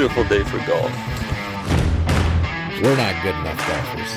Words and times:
beautiful 0.00 0.24
day 0.24 0.42
for 0.44 0.56
golf. 0.66 0.90
We're 2.80 2.96
not 2.96 3.22
good 3.22 3.34
enough 3.34 3.60
golfers. 3.68 4.12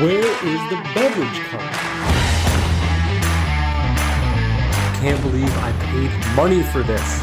Where 0.00 0.28
is 0.46 0.60
the 0.70 0.76
beverage 0.94 1.40
cart? 1.48 1.74
Can't 5.00 5.20
believe 5.22 5.58
I 5.58 5.72
paid 5.80 6.36
money 6.36 6.62
for 6.62 6.84
this. 6.84 7.20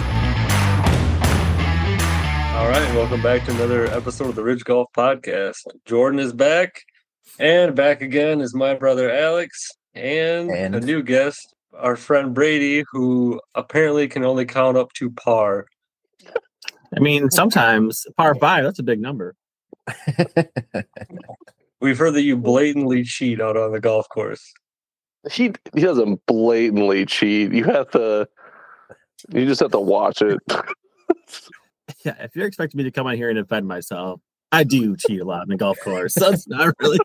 All 2.54 2.67
right, 2.67 2.93
welcome 2.93 3.23
back 3.23 3.45
to 3.45 3.52
another 3.52 3.86
episode 3.86 4.27
of 4.27 4.36
the 4.36 4.43
Ridge 4.43 4.66
Golf 4.66 4.89
Podcast. 4.93 5.61
Jordan 5.86 6.20
is 6.20 6.34
back, 6.34 6.82
and 7.39 7.73
back 7.77 8.02
again 8.02 8.41
is 8.41 8.54
my 8.54 8.73
brother 8.73 9.09
Alex, 9.09 9.70
and, 9.93 10.52
And- 10.52 10.75
a 10.75 10.82
new 10.82 11.02
guest, 11.02 11.55
our 11.73 11.95
friend 11.95 12.34
Brady, 12.34 12.84
who 12.91 13.39
apparently 13.55 14.09
can 14.09 14.25
only 14.25 14.43
count 14.43 14.75
up 14.75 14.91
to 14.95 15.11
par. 15.11 15.67
I 16.95 16.99
mean, 16.99 17.30
sometimes 17.30 18.05
par 18.17 18.35
five, 18.35 18.63
that's 18.63 18.80
a 18.80 18.84
big 18.84 19.02
number. 19.02 19.36
We've 21.81 21.98
heard 21.98 22.13
that 22.13 22.23
you 22.23 22.38
blatantly 22.38 23.03
cheat 23.03 23.41
out 23.41 23.58
on 23.58 23.72
the 23.72 23.80
golf 23.80 24.08
course. 24.09 24.53
He 25.31 25.52
he 25.73 25.81
doesn't 25.81 26.26
blatantly 26.26 27.05
cheat. 27.05 27.52
You 27.52 27.66
have 27.66 27.89
to. 27.91 28.27
You 29.34 29.45
just 29.45 29.62
have 29.62 29.72
to 29.72 29.80
watch 29.80 30.22
it. 30.22 30.39
Yeah, 32.03 32.16
if 32.20 32.36
you're 32.36 32.48
expecting 32.48 32.77
me 32.77 32.84
to 32.84 32.91
come 32.91 33.08
on 33.08 33.16
here 33.16 33.30
and 33.30 33.38
defend 33.38 33.67
myself, 33.67 34.22
I 34.52 34.64
do 34.64 34.95
cheat 34.95 35.22
a 35.22 35.25
lot 35.25 35.44
in 35.44 35.50
the 35.50 35.58
golf 35.58 35.77
course. 35.80 36.16
So 36.20 36.31
it's 36.31 36.48
not 36.48 36.73
really. 36.80 37.00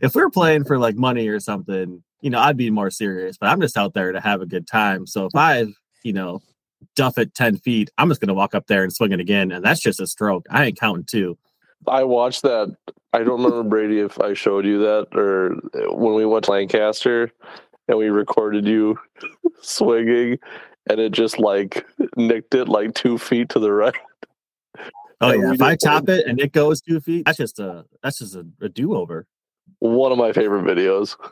if 0.00 0.14
we're 0.14 0.30
playing 0.30 0.64
for 0.64 0.78
like 0.78 0.96
money 0.96 1.28
or 1.28 1.40
something, 1.40 2.02
you 2.20 2.30
know, 2.30 2.38
I'd 2.38 2.56
be 2.56 2.70
more 2.70 2.90
serious. 2.90 3.36
But 3.38 3.48
I'm 3.50 3.60
just 3.60 3.76
out 3.76 3.94
there 3.94 4.12
to 4.12 4.20
have 4.20 4.40
a 4.40 4.46
good 4.46 4.66
time. 4.66 5.06
So 5.06 5.26
if 5.26 5.34
I, 5.34 5.66
you 6.02 6.12
know, 6.12 6.40
duff 6.94 7.18
it 7.18 7.34
ten 7.34 7.56
feet, 7.56 7.90
I'm 7.98 8.08
just 8.08 8.20
gonna 8.20 8.34
walk 8.34 8.54
up 8.54 8.66
there 8.66 8.82
and 8.82 8.92
swing 8.92 9.12
it 9.12 9.20
again, 9.20 9.52
and 9.52 9.64
that's 9.64 9.80
just 9.80 10.00
a 10.00 10.06
stroke. 10.06 10.46
I 10.50 10.66
ain't 10.66 10.78
counting 10.78 11.04
two. 11.04 11.38
I 11.86 12.04
watched 12.04 12.42
that. 12.42 12.74
I 13.12 13.18
don't 13.18 13.42
remember 13.42 13.62
Brady 13.62 14.00
if 14.00 14.20
I 14.20 14.34
showed 14.34 14.66
you 14.66 14.78
that 14.80 15.08
or 15.14 15.52
uh, 15.52 15.94
when 15.94 16.14
we 16.14 16.26
went 16.26 16.44
to 16.44 16.50
Lancaster 16.50 17.30
and 17.86 17.96
we 17.96 18.10
recorded 18.10 18.66
you 18.66 18.98
swinging, 19.62 20.38
and 20.88 21.00
it 21.00 21.12
just 21.12 21.38
like 21.38 21.86
nicked 22.16 22.54
it 22.54 22.68
like 22.68 22.94
two 22.94 23.18
feet 23.18 23.48
to 23.50 23.58
the 23.58 23.72
right. 23.72 23.94
Oh 25.20 25.32
Yeah, 25.32 25.46
yeah, 25.46 25.52
if 25.54 25.62
I 25.62 25.76
top 25.76 26.08
it 26.08 26.26
and 26.26 26.40
it 26.40 26.52
goes 26.52 26.80
two 26.80 27.00
feet, 27.00 27.24
that's 27.24 27.38
just 27.38 27.58
a 27.58 27.84
that's 28.02 28.18
just 28.18 28.34
a, 28.34 28.46
a 28.60 28.68
do 28.68 28.94
over. 28.94 29.26
One 29.80 30.12
of 30.12 30.18
my 30.18 30.32
favorite 30.32 30.64
videos. 30.64 31.16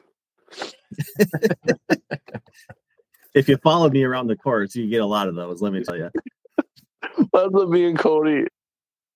If 3.37 3.51
you 3.51 3.59
follow 3.59 3.91
me 3.91 4.03
around 4.03 4.29
the 4.29 4.37
course, 4.37 4.75
you 4.75 4.89
get 4.89 5.03
a 5.03 5.06
lot 5.06 5.29
of 5.29 5.34
those. 5.34 5.61
Let 5.61 5.75
me 5.75 5.84
tell 5.84 5.97
you. 5.97 6.11
That's 6.56 7.51
what 7.51 7.69
me 7.69 7.84
and 7.84 7.98
Cody. 7.98 8.47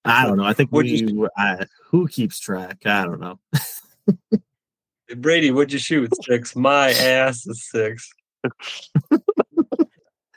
I 0.04 0.26
don't 0.26 0.36
know. 0.36 0.44
I 0.44 0.52
think 0.52 0.68
What'd 0.70 0.92
we 0.92 0.98
you- 0.98 1.28
I, 1.38 1.64
who 1.88 2.06
keeps 2.06 2.38
track. 2.38 2.84
I 2.84 3.04
don't 3.06 3.18
know. 3.18 3.40
Brady, 5.16 5.50
what'd 5.50 5.72
you 5.72 5.78
shoot? 5.78 6.12
Six. 6.22 6.54
My 6.54 6.90
ass 6.90 7.46
is 7.46 7.66
six. 7.68 8.12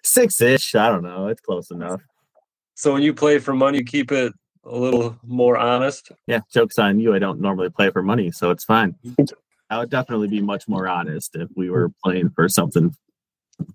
Six 0.02 0.42
ish. 0.42 0.76
I 0.76 0.88
don't 0.90 1.04
know. 1.04 1.28
It's 1.28 1.42
close 1.42 1.70
enough. 1.70 2.02
So 2.76 2.94
when 2.94 3.04
you 3.04 3.14
play 3.14 3.38
for 3.40 3.54
money, 3.54 3.80
you 3.80 3.84
keep 3.84 4.12
it 4.14 4.34
a 4.64 4.78
little 4.78 5.18
more 5.24 5.58
honest. 5.58 6.12
Yeah. 6.26 6.40
Jokes 6.54 6.80
on 6.80 7.00
you. 7.02 7.14
I 7.14 7.20
don't 7.20 7.40
normally 7.42 7.70
play 7.70 7.92
for 7.92 8.02
money, 8.02 8.32
so 8.32 8.50
it's 8.50 8.64
fine. 8.64 8.96
Mm-hmm. 9.06 9.26
I 9.70 9.80
would 9.80 9.90
definitely 9.90 10.28
be 10.30 10.42
much 10.42 10.68
more 10.68 10.88
honest 10.88 11.36
if 11.36 11.50
we 11.56 11.70
were 11.70 11.92
playing 12.04 12.30
for 12.30 12.48
something, 12.48 12.96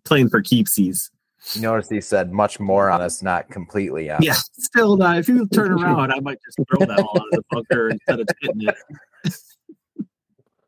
playing 0.05 0.29
for 0.29 0.43
keepsies. 0.43 1.11
You 1.55 1.63
notice 1.63 1.89
he 1.89 2.01
said 2.01 2.33
much 2.33 2.61
more 2.61 2.91
honest, 2.91 3.23
not 3.23 3.49
completely 3.49 4.11
honest. 4.11 4.27
Yeah. 4.27 4.35
Still 4.59 4.97
not. 4.97 5.19
If 5.19 5.29
you 5.29 5.47
turn 5.49 5.73
around, 5.73 6.13
I 6.13 6.21
might 6.21 6.39
just 6.45 6.59
throw 6.69 6.85
that 6.87 6.99
ball 6.99 7.17
out 7.17 7.27
of 7.27 7.31
the 7.33 7.43
bunker 7.51 7.91
instead 7.91 8.21
of 8.21 8.29
hitting 8.41 8.69
it. 8.69 9.35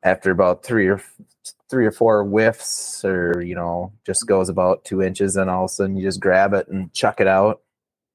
After 0.03 0.31
about 0.31 0.65
three 0.65 0.87
or 0.87 1.03
three 1.69 1.85
or 1.85 1.91
four 1.93 2.25
whiffs, 2.25 3.05
or 3.05 3.43
you 3.43 3.55
know, 3.55 3.93
just 4.07 4.27
goes 4.27 4.49
about 4.49 4.85
two 4.85 5.03
inches, 5.03 5.37
and 5.37 5.51
all 5.51 5.65
of 5.65 5.71
a 5.71 5.75
sudden 5.75 5.97
you 5.97 6.03
just 6.03 6.21
grab 6.21 6.55
it 6.55 6.69
and 6.69 6.93
chuck 6.95 7.21
it 7.21 7.27
out. 7.27 7.61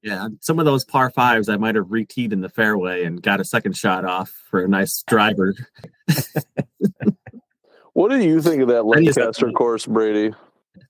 Yeah. 0.02 0.28
Some 0.40 0.58
of 0.58 0.64
those 0.64 0.84
par 0.84 1.10
fives, 1.10 1.48
I 1.48 1.56
might 1.56 1.74
have 1.74 1.86
reteed 1.86 2.32
in 2.32 2.40
the 2.40 2.48
fairway 2.48 3.04
and 3.04 3.22
got 3.22 3.40
a 3.40 3.44
second 3.44 3.76
shot 3.76 4.04
off 4.04 4.30
for 4.50 4.64
a 4.64 4.68
nice 4.68 5.02
driver. 5.06 5.54
What 7.92 8.10
do 8.10 8.18
you 8.22 8.42
think 8.42 8.60
of 8.60 8.68
that 8.68 8.80
I 8.80 9.00
need 9.00 9.14
to- 9.14 9.20
Lancaster 9.20 9.50
course, 9.52 9.86
Brady? 9.86 10.34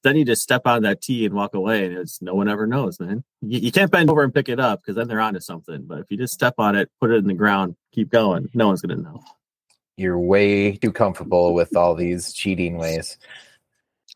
Then 0.07 0.17
you 0.17 0.25
just 0.25 0.43
step 0.43 0.63
on 0.67 0.83
that 0.83 1.03
tee 1.03 1.27
and 1.27 1.35
walk 1.35 1.55
away, 1.55 1.87
and 1.87 1.97
it's 1.99 2.23
no 2.23 2.35
one 2.35 2.49
ever 2.49 2.67
knows, 2.67 3.01
man. 3.01 3.25
You, 3.43 3.59
you 3.59 3.73
can't 3.73 3.91
bend 3.91 4.09
over 4.09 4.23
and 4.23 4.33
pick 4.33 4.49
it 4.49 4.61
up 4.61 4.81
because 4.81 4.97
then 4.97 5.09
they're 5.09 5.21
onto 5.21 5.41
something. 5.41 5.83
But 5.85 6.01
if 6.01 6.07
you 6.11 6.17
just 6.17 6.35
step 6.35 6.55
on 6.59 6.77
it, 6.77 6.91
put 7.01 7.11
it 7.11 7.17
in 7.17 7.27
the 7.27 7.35
ground, 7.35 7.77
keep 7.93 8.11
going, 8.11 8.49
no 8.55 8.69
one's 8.69 8.83
gonna 8.83 9.01
know. 9.01 9.23
You're 9.97 10.19
way 10.19 10.77
too 10.77 10.93
comfortable 10.93 11.55
with 11.55 11.77
all 11.77 11.95
these 11.95 12.33
cheating 12.33 12.77
ways. 12.77 13.19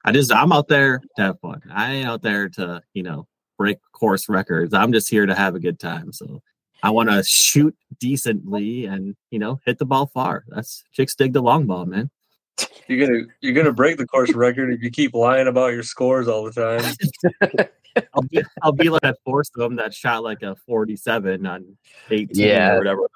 I 0.04 0.12
just 0.12 0.32
I'm 0.32 0.52
out 0.52 0.68
there 0.68 1.00
to 1.16 1.22
have 1.22 1.40
fun. 1.40 1.62
I 1.70 1.92
ain't 1.94 2.08
out 2.08 2.22
there 2.22 2.48
to 2.50 2.82
you 2.94 3.02
know 3.02 3.26
break 3.58 3.78
course 3.92 4.28
records. 4.28 4.72
I'm 4.72 4.92
just 4.92 5.10
here 5.10 5.26
to 5.26 5.34
have 5.34 5.54
a 5.54 5.60
good 5.60 5.78
time. 5.78 6.12
So 6.12 6.42
I 6.82 6.90
want 6.90 7.10
to 7.10 7.22
shoot 7.22 7.76
decently 7.98 8.86
and 8.86 9.16
you 9.30 9.38
know 9.38 9.60
hit 9.66 9.78
the 9.78 9.86
ball 9.86 10.06
far. 10.06 10.44
That's 10.48 10.84
chicks 10.92 11.14
dig 11.14 11.32
the 11.32 11.42
long 11.42 11.66
ball, 11.66 11.86
man. 11.86 12.10
You're 12.88 13.06
gonna 13.06 13.22
you're 13.40 13.54
gonna 13.54 13.72
break 13.72 13.96
the 13.98 14.06
course 14.06 14.32
record 14.32 14.72
if 14.72 14.82
you 14.82 14.90
keep 14.90 15.14
lying 15.14 15.46
about 15.46 15.72
your 15.72 15.82
scores 15.82 16.28
all 16.28 16.44
the 16.44 16.52
time. 16.52 17.68
I'll 18.14 18.22
be, 18.22 18.42
I'll 18.62 18.72
be 18.72 18.88
like 18.88 19.02
that 19.02 19.18
foursome 19.24 19.76
that 19.76 19.92
shot 19.92 20.22
like 20.22 20.42
a 20.42 20.54
47 20.66 21.44
on 21.46 21.76
18 22.10 22.28
Yeah. 22.34 22.74
or 22.74 22.78
whatever. 22.78 23.10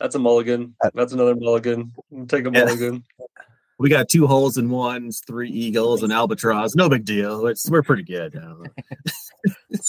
That's 0.00 0.16
a 0.16 0.18
mulligan. 0.18 0.74
Uh, 0.84 0.90
That's 0.94 1.12
another 1.12 1.36
mulligan. 1.36 1.92
Take 2.26 2.46
a 2.46 2.50
Yeah. 2.52 2.64
mulligan. 2.64 3.04
We 3.78 3.90
got 3.90 4.08
two 4.08 4.26
holes 4.26 4.58
in 4.58 4.70
ones, 4.70 5.22
three 5.26 5.50
eagles, 5.50 6.02
and 6.02 6.12
albatross. 6.12 6.74
No 6.74 6.88
big 6.88 7.04
deal. 7.04 7.46
It's 7.46 7.68
we're 7.70 7.82
pretty 7.82 8.04
good. 8.04 8.36
I. 8.36 9.10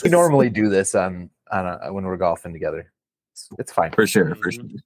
We 0.03 0.11
normally 0.11 0.51
do 0.51 0.69
this 0.69 0.93
on 0.93 1.31
on 1.51 1.65
a, 1.65 1.91
when 1.91 2.03
we're 2.03 2.17
golfing 2.17 2.53
together. 2.53 2.91
It's, 3.31 3.49
it's 3.57 3.71
fine. 3.71 3.91
for 3.91 4.05
sure, 4.05 4.35
for 4.35 4.51
mm-hmm. 4.51 4.67
sure. 4.67 4.79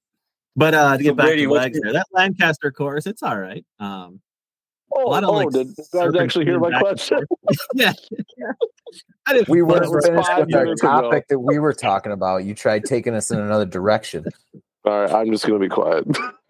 But 0.56 0.74
uh 0.74 0.98
to 0.98 1.04
So 1.04 1.10
get 1.10 1.18
back 1.18 1.26
Brady, 1.28 1.44
to 1.44 1.48
what's 1.50 1.64
legs 1.64 1.80
there, 1.82 1.94
that 1.94 2.08
Lancaster 2.12 2.72
course, 2.72 3.06
it's 3.06 3.24
all 3.24 3.38
right. 3.38 3.66
Um, 3.80 4.22
Oh, 4.94 5.10
lot 5.10 5.24
of, 5.24 5.30
oh 5.30 5.34
like, 5.34 5.50
did 5.52 5.68
you 5.68 5.86
guys 5.94 6.16
actually 6.16 6.46
hear 6.46 6.60
my 6.60 6.70
serpentine 6.70 6.82
back 6.82 7.20
and 7.20 7.28
question? 7.28 7.28
yeah, 7.74 7.94
I 9.26 9.34
didn't. 9.34 9.48
We 9.48 9.62
were 9.62 9.80
That 9.80 9.90
finished 9.90 10.06
with 10.18 10.30
our 10.30 10.46
minutes 10.46 10.84
ago. 10.84 10.90
topic 10.90 11.28
that 11.30 11.40
we 11.40 11.60
were 11.60 11.74
talking 11.74 12.12
about. 12.12 12.44
You 12.44 12.54
tried 12.54 12.84
taking 12.84 13.16
us 13.16 13.32
in 13.32 13.40
another 13.40 13.66
direction. 13.66 14.26
All 14.84 15.02
right, 15.02 15.12
I'm 15.12 15.32
just 15.32 15.48
gonna 15.48 15.60
be 15.60 15.70
quiet. 15.70 16.06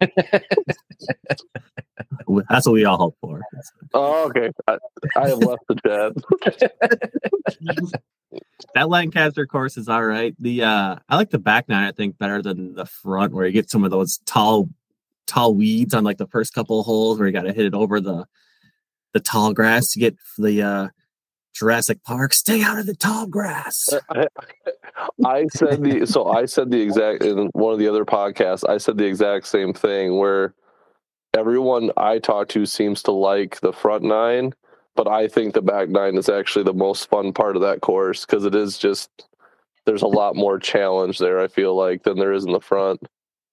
That's 2.48 2.66
what 2.66 2.72
we 2.72 2.84
all 2.84 2.96
hope 2.96 3.16
for. 3.20 3.40
Oh, 3.94 4.26
okay. 4.28 4.50
I, 4.66 4.78
I 5.16 5.28
have 5.28 5.38
left 5.38 5.62
the 5.68 5.76
chat. 5.86 6.12
That 8.74 8.88
Lancaster 8.88 9.46
course 9.46 9.76
is 9.76 9.88
all 9.88 10.04
right. 10.04 10.34
The 10.38 10.64
uh 10.64 10.96
I 11.08 11.16
like 11.16 11.30
the 11.30 11.38
back 11.38 11.68
nine, 11.68 11.84
I 11.84 11.92
think, 11.92 12.18
better 12.18 12.42
than 12.42 12.74
the 12.74 12.86
front 12.86 13.32
where 13.32 13.46
you 13.46 13.52
get 13.52 13.70
some 13.70 13.84
of 13.84 13.90
those 13.90 14.18
tall 14.26 14.68
tall 15.26 15.54
weeds 15.54 15.94
on 15.94 16.04
like 16.04 16.18
the 16.18 16.26
first 16.26 16.54
couple 16.54 16.82
holes 16.82 17.18
where 17.18 17.26
you 17.26 17.32
gotta 17.32 17.52
hit 17.52 17.66
it 17.66 17.74
over 17.74 18.00
the 18.00 18.26
the 19.12 19.20
tall 19.20 19.52
grass 19.52 19.92
to 19.92 20.00
get 20.00 20.16
the 20.38 20.62
uh 20.62 20.88
Jurassic 21.54 22.02
Park. 22.02 22.32
Stay 22.32 22.62
out 22.62 22.78
of 22.78 22.86
the 22.86 22.94
tall 22.94 23.26
grass. 23.26 23.88
I, 24.10 24.26
I 25.24 25.46
said 25.52 25.82
the 25.82 26.06
so 26.06 26.28
I 26.28 26.46
said 26.46 26.70
the 26.70 26.80
exact 26.80 27.22
in 27.24 27.48
one 27.52 27.72
of 27.72 27.78
the 27.78 27.88
other 27.88 28.04
podcasts. 28.04 28.68
I 28.68 28.78
said 28.78 28.98
the 28.98 29.06
exact 29.06 29.46
same 29.46 29.72
thing 29.72 30.18
where 30.18 30.54
everyone 31.34 31.90
I 31.96 32.18
talk 32.18 32.48
to 32.48 32.66
seems 32.66 33.02
to 33.04 33.12
like 33.12 33.60
the 33.60 33.72
front 33.72 34.04
nine, 34.04 34.54
but 34.94 35.08
I 35.08 35.28
think 35.28 35.54
the 35.54 35.62
back 35.62 35.88
nine 35.88 36.16
is 36.16 36.28
actually 36.28 36.64
the 36.64 36.74
most 36.74 37.08
fun 37.08 37.32
part 37.32 37.56
of 37.56 37.62
that 37.62 37.80
course 37.80 38.24
because 38.26 38.44
it 38.44 38.54
is 38.54 38.78
just 38.78 39.10
there's 39.84 40.02
a 40.02 40.06
lot 40.06 40.36
more 40.36 40.58
challenge 40.58 41.18
there. 41.18 41.40
I 41.40 41.48
feel 41.48 41.74
like 41.74 42.04
than 42.04 42.18
there 42.18 42.32
is 42.32 42.44
in 42.44 42.52
the 42.52 42.60
front. 42.60 43.00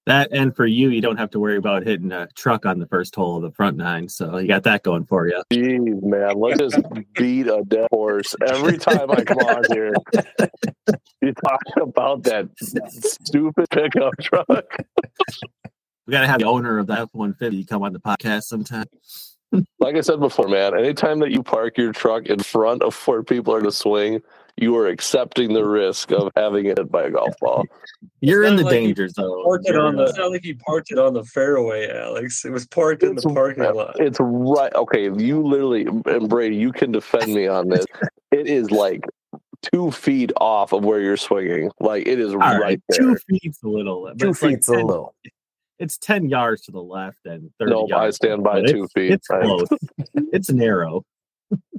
That 0.06 0.30
and 0.32 0.56
for 0.56 0.66
you, 0.66 0.90
you 0.90 1.02
don't 1.02 1.18
have 1.18 1.30
to 1.32 1.40
worry 1.40 1.58
about 1.58 1.86
hitting 1.86 2.12
a 2.12 2.28
truck 2.36 2.66
on 2.66 2.80
the 2.80 2.88
first 2.88 3.14
hole 3.16 3.38
of 3.38 3.44
the 3.44 3.52
front 3.52 3.78
nine. 3.78 4.10
So 4.10 4.38
you 4.38 4.48
got 4.48 4.64
that 4.64 4.84
going 4.84 5.06
for 5.06 5.28
you. 5.28 5.44
Jeez, 5.52 6.02
man, 6.02 6.40
let's 6.40 6.58
just 6.58 6.80
beat 7.14 7.48
a 7.48 7.64
dead 7.68 7.88
horse 7.92 8.36
every 8.48 8.78
time 8.78 9.12
I 9.12 9.24
come 9.24 9.40
on 9.40 9.64
here. 9.72 9.94
You 11.22 11.34
talk 11.34 11.62
about 11.82 12.24
that 12.24 12.48
stupid 12.58 13.66
pickup 13.70 14.14
truck. 14.22 14.78
We 16.08 16.12
gotta 16.12 16.28
have 16.28 16.40
the 16.40 16.46
owner 16.46 16.80
of 16.80 16.88
the 16.88 16.94
F 16.94 17.10
one 17.12 17.34
fifty 17.34 17.66
come 17.66 17.84
on 17.84 17.92
the 17.92 18.00
podcast 18.00 18.44
sometime. 18.44 18.86
Like 19.80 19.96
I 19.96 20.02
said 20.02 20.20
before, 20.20 20.48
man, 20.48 20.78
anytime 20.78 21.20
that 21.20 21.32
you 21.32 21.42
park 21.42 21.78
your 21.78 21.92
truck 21.92 22.28
in 22.28 22.40
front 22.40 22.84
of 22.84 22.96
where 23.08 23.24
people 23.24 23.54
are 23.56 23.62
to 23.62 23.72
swing, 23.72 24.22
you 24.58 24.76
are 24.78 24.88
accepting 24.88 25.54
the 25.54 25.66
risk 25.66 26.12
of 26.12 26.32
having 26.36 26.66
it 26.68 26.78
hit 26.78 26.92
by 26.92 27.04
a 27.04 27.10
golf 27.12 27.34
ball. 27.42 27.64
You're 28.22 28.44
in 28.44 28.58
the 28.58 28.64
like 28.64 28.72
danger 28.74 29.08
zone. 29.08 29.44
Parked 29.44 29.68
it 29.70 29.76
on 29.78 29.96
the. 29.96 30.04
uh, 30.04 30.10
It's 30.10 30.18
not 30.18 30.32
like 30.32 30.46
you 30.46 30.56
parked 30.58 30.92
it 30.92 31.00
on 31.00 31.14
the 31.14 31.24
fairway, 31.24 31.90
Alex. 31.90 32.46
It 32.46 32.52
was 32.52 32.68
parked 32.68 33.02
in 33.02 33.16
the 33.16 33.22
It's- 33.22 33.34
parking 33.34 33.64
lot. 33.64 34.00
It's 34.00 34.20
right. 34.22 34.74
Okay, 34.76 35.06
you 35.18 35.42
literally, 35.42 35.88
and 36.06 36.30
Brady, 36.30 36.56
you 36.58 36.72
can 36.72 36.92
defend 36.92 37.34
me 37.34 37.48
on 37.48 37.70
this. 37.70 37.86
It 38.32 38.48
is 38.48 38.70
like 38.70 39.02
two 39.74 39.90
feet 39.92 40.32
off 40.38 40.74
of 40.74 40.84
where 40.86 41.00
you're 41.00 41.18
swinging. 41.18 41.72
Like 41.80 42.06
it 42.08 42.20
is 42.20 42.34
All 42.34 42.40
right, 42.40 42.62
right, 42.62 42.82
there. 42.90 43.00
two 43.00 43.16
feet's 43.30 43.64
a 43.64 43.68
little. 43.68 44.12
Two 44.20 44.30
it's 44.30 44.44
like 44.44 44.60
a 44.68 44.72
little. 44.74 45.16
It's 45.80 45.98
ten 45.98 46.30
yards 46.30 46.62
to 46.64 46.72
the 46.72 46.84
left 46.84 47.26
and 47.26 47.50
thirty. 47.58 47.72
No, 47.72 47.88
I 47.96 48.10
stand 48.10 48.44
by 48.44 48.62
two 48.62 48.84
it's, 48.84 48.94
feet. 48.94 49.12
It's 49.12 49.30
I- 49.30 49.42
close. 49.42 49.68
it's 50.34 50.50
narrow. 50.50 51.06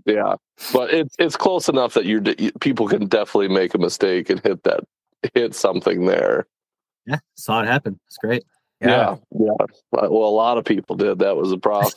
Yeah, 0.06 0.37
but 0.73 0.93
it's 0.93 1.14
it's 1.19 1.37
close 1.37 1.69
enough 1.69 1.94
that 1.94 2.06
you're 2.06 2.23
you- 2.38 2.52
people 2.61 2.88
can 2.88 3.06
definitely 3.06 3.49
make 3.49 3.75
a 3.75 3.79
mistake 3.79 4.31
and 4.31 4.41
hit 4.41 4.62
that 4.64 4.81
hit 5.35 5.55
something 5.55 6.06
there. 6.06 6.47
Yeah, 7.06 7.19
saw 7.37 7.62
it 7.62 7.67
happen. 7.67 8.00
It's 8.06 8.17
great. 8.17 8.44
Yeah, 8.81 9.17
yeah. 9.38 9.50
Uh, 9.61 9.67
Well, 10.11 10.29
a 10.29 10.31
lot 10.31 10.56
of 10.56 10.64
people 10.64 10.97
did. 10.97 11.19
That 11.19 11.37
was 11.37 11.52
a 11.52 11.58
problem. 11.58 11.93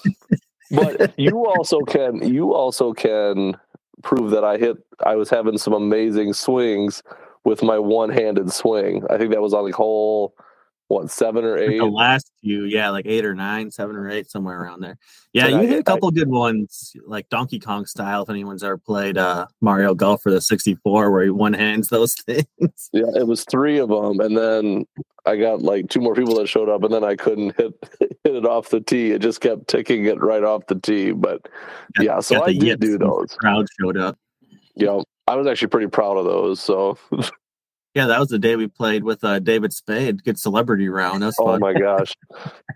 but 0.72 1.14
you 1.18 1.46
also 1.46 1.80
can 1.82 2.34
you 2.34 2.54
also 2.54 2.94
can 2.94 3.56
prove 4.02 4.32
that 4.32 4.44
I 4.44 4.58
hit. 4.58 4.78
I 5.06 5.16
was 5.16 5.30
having 5.30 5.58
some 5.58 5.74
amazing 5.74 6.34
swings 6.34 7.02
with 7.46 7.64
my 7.64 7.80
one-handed 7.80 8.52
swing. 8.52 9.04
I 9.10 9.18
think 9.18 9.32
that 9.32 9.42
was 9.42 9.54
on 9.54 9.64
like 9.64 9.74
hole 9.74 10.36
what 10.94 11.10
seven 11.12 11.44
or 11.46 11.58
Like 11.60 11.70
eight. 11.72 11.78
the 11.80 11.86
last 11.86 12.32
few, 12.42 12.64
yeah, 12.66 12.90
like 12.90 13.06
eight 13.06 13.26
or 13.26 13.34
nine, 13.36 13.72
seven 13.72 13.96
or 13.96 14.10
eight, 14.10 14.30
somewhere 14.30 14.62
around 14.62 14.82
there. 14.82 14.98
Yeah, 15.34 15.46
And 15.48 15.56
you 15.56 15.60
I- 15.62 15.66
hit 15.66 15.76
a 15.76 15.80
I- 15.80 15.84
couple 15.84 16.12
good 16.12 16.28
ones, 16.30 16.96
like 17.06 17.28
Donkey 17.30 17.60
Kong 17.60 17.86
style. 17.86 18.24
If 18.24 18.30
anyone's 18.30 18.64
ever 18.64 18.78
played 18.78 19.18
uh, 19.18 19.48
Mario 19.62 19.94
Golf 19.96 20.22
for 20.22 20.32
the 20.32 20.42
64, 20.42 21.12
where 21.12 21.24
he 21.24 21.30
one 21.30 21.54
hands 21.54 21.88
those 21.90 22.14
things. 22.26 22.46
Yeah, 22.94 23.06
it 23.16 23.28
was 23.28 23.44
three 23.46 23.80
of 23.80 23.90
them, 23.90 24.20
and 24.20 24.38
then 24.38 24.86
I 25.26 25.38
got 25.38 25.62
like 25.62 25.90
two 25.90 26.02
more 26.02 26.16
people 26.16 26.36
that 26.36 26.48
showed 26.48 26.70
up, 26.70 26.84
and 26.84 26.94
then 26.94 27.04
I 27.04 27.16
couldn't 27.16 27.56
hit 27.58 27.74
hit 28.00 28.36
it 28.36 28.46
off 28.46 28.70
the 28.70 28.82
tee. 28.82 29.12
It 29.12 29.20
just 29.22 29.42
kept 29.42 29.68
ticking 29.68 30.06
it 30.06 30.22
right 30.22 30.44
off 30.44 30.68
the 30.68 30.76
tee. 30.76 31.12
But 31.12 31.48
yeah, 32.00 32.20
so 32.20 32.44
I 32.44 32.54
did 32.54 32.80
do 32.80 32.98
those. 32.98 33.34
Crowd 33.40 33.66
showed 33.82 33.98
up. 33.98 34.18
Yeah, 34.76 35.02
I 35.28 35.36
was 35.36 35.48
actually 35.48 35.68
pretty 35.70 35.88
proud 35.88 36.18
of 36.18 36.26
those. 36.26 36.60
So, 36.60 36.98
Yeah, 37.94 38.08
that 38.08 38.20
was 38.20 38.30
the 38.30 38.40
day 38.40 38.56
we 38.56 38.68
played 38.68 39.04
with 39.04 39.24
uh, 39.24 39.40
David 39.40 39.72
Spade. 39.72 40.24
Good 40.24 40.40
celebrity 40.40 40.90
round. 40.90 41.22
That 41.22 41.28
was 41.28 41.36
oh 41.40 41.46
fun. 41.46 41.60
my 41.60 41.74
gosh, 41.74 42.16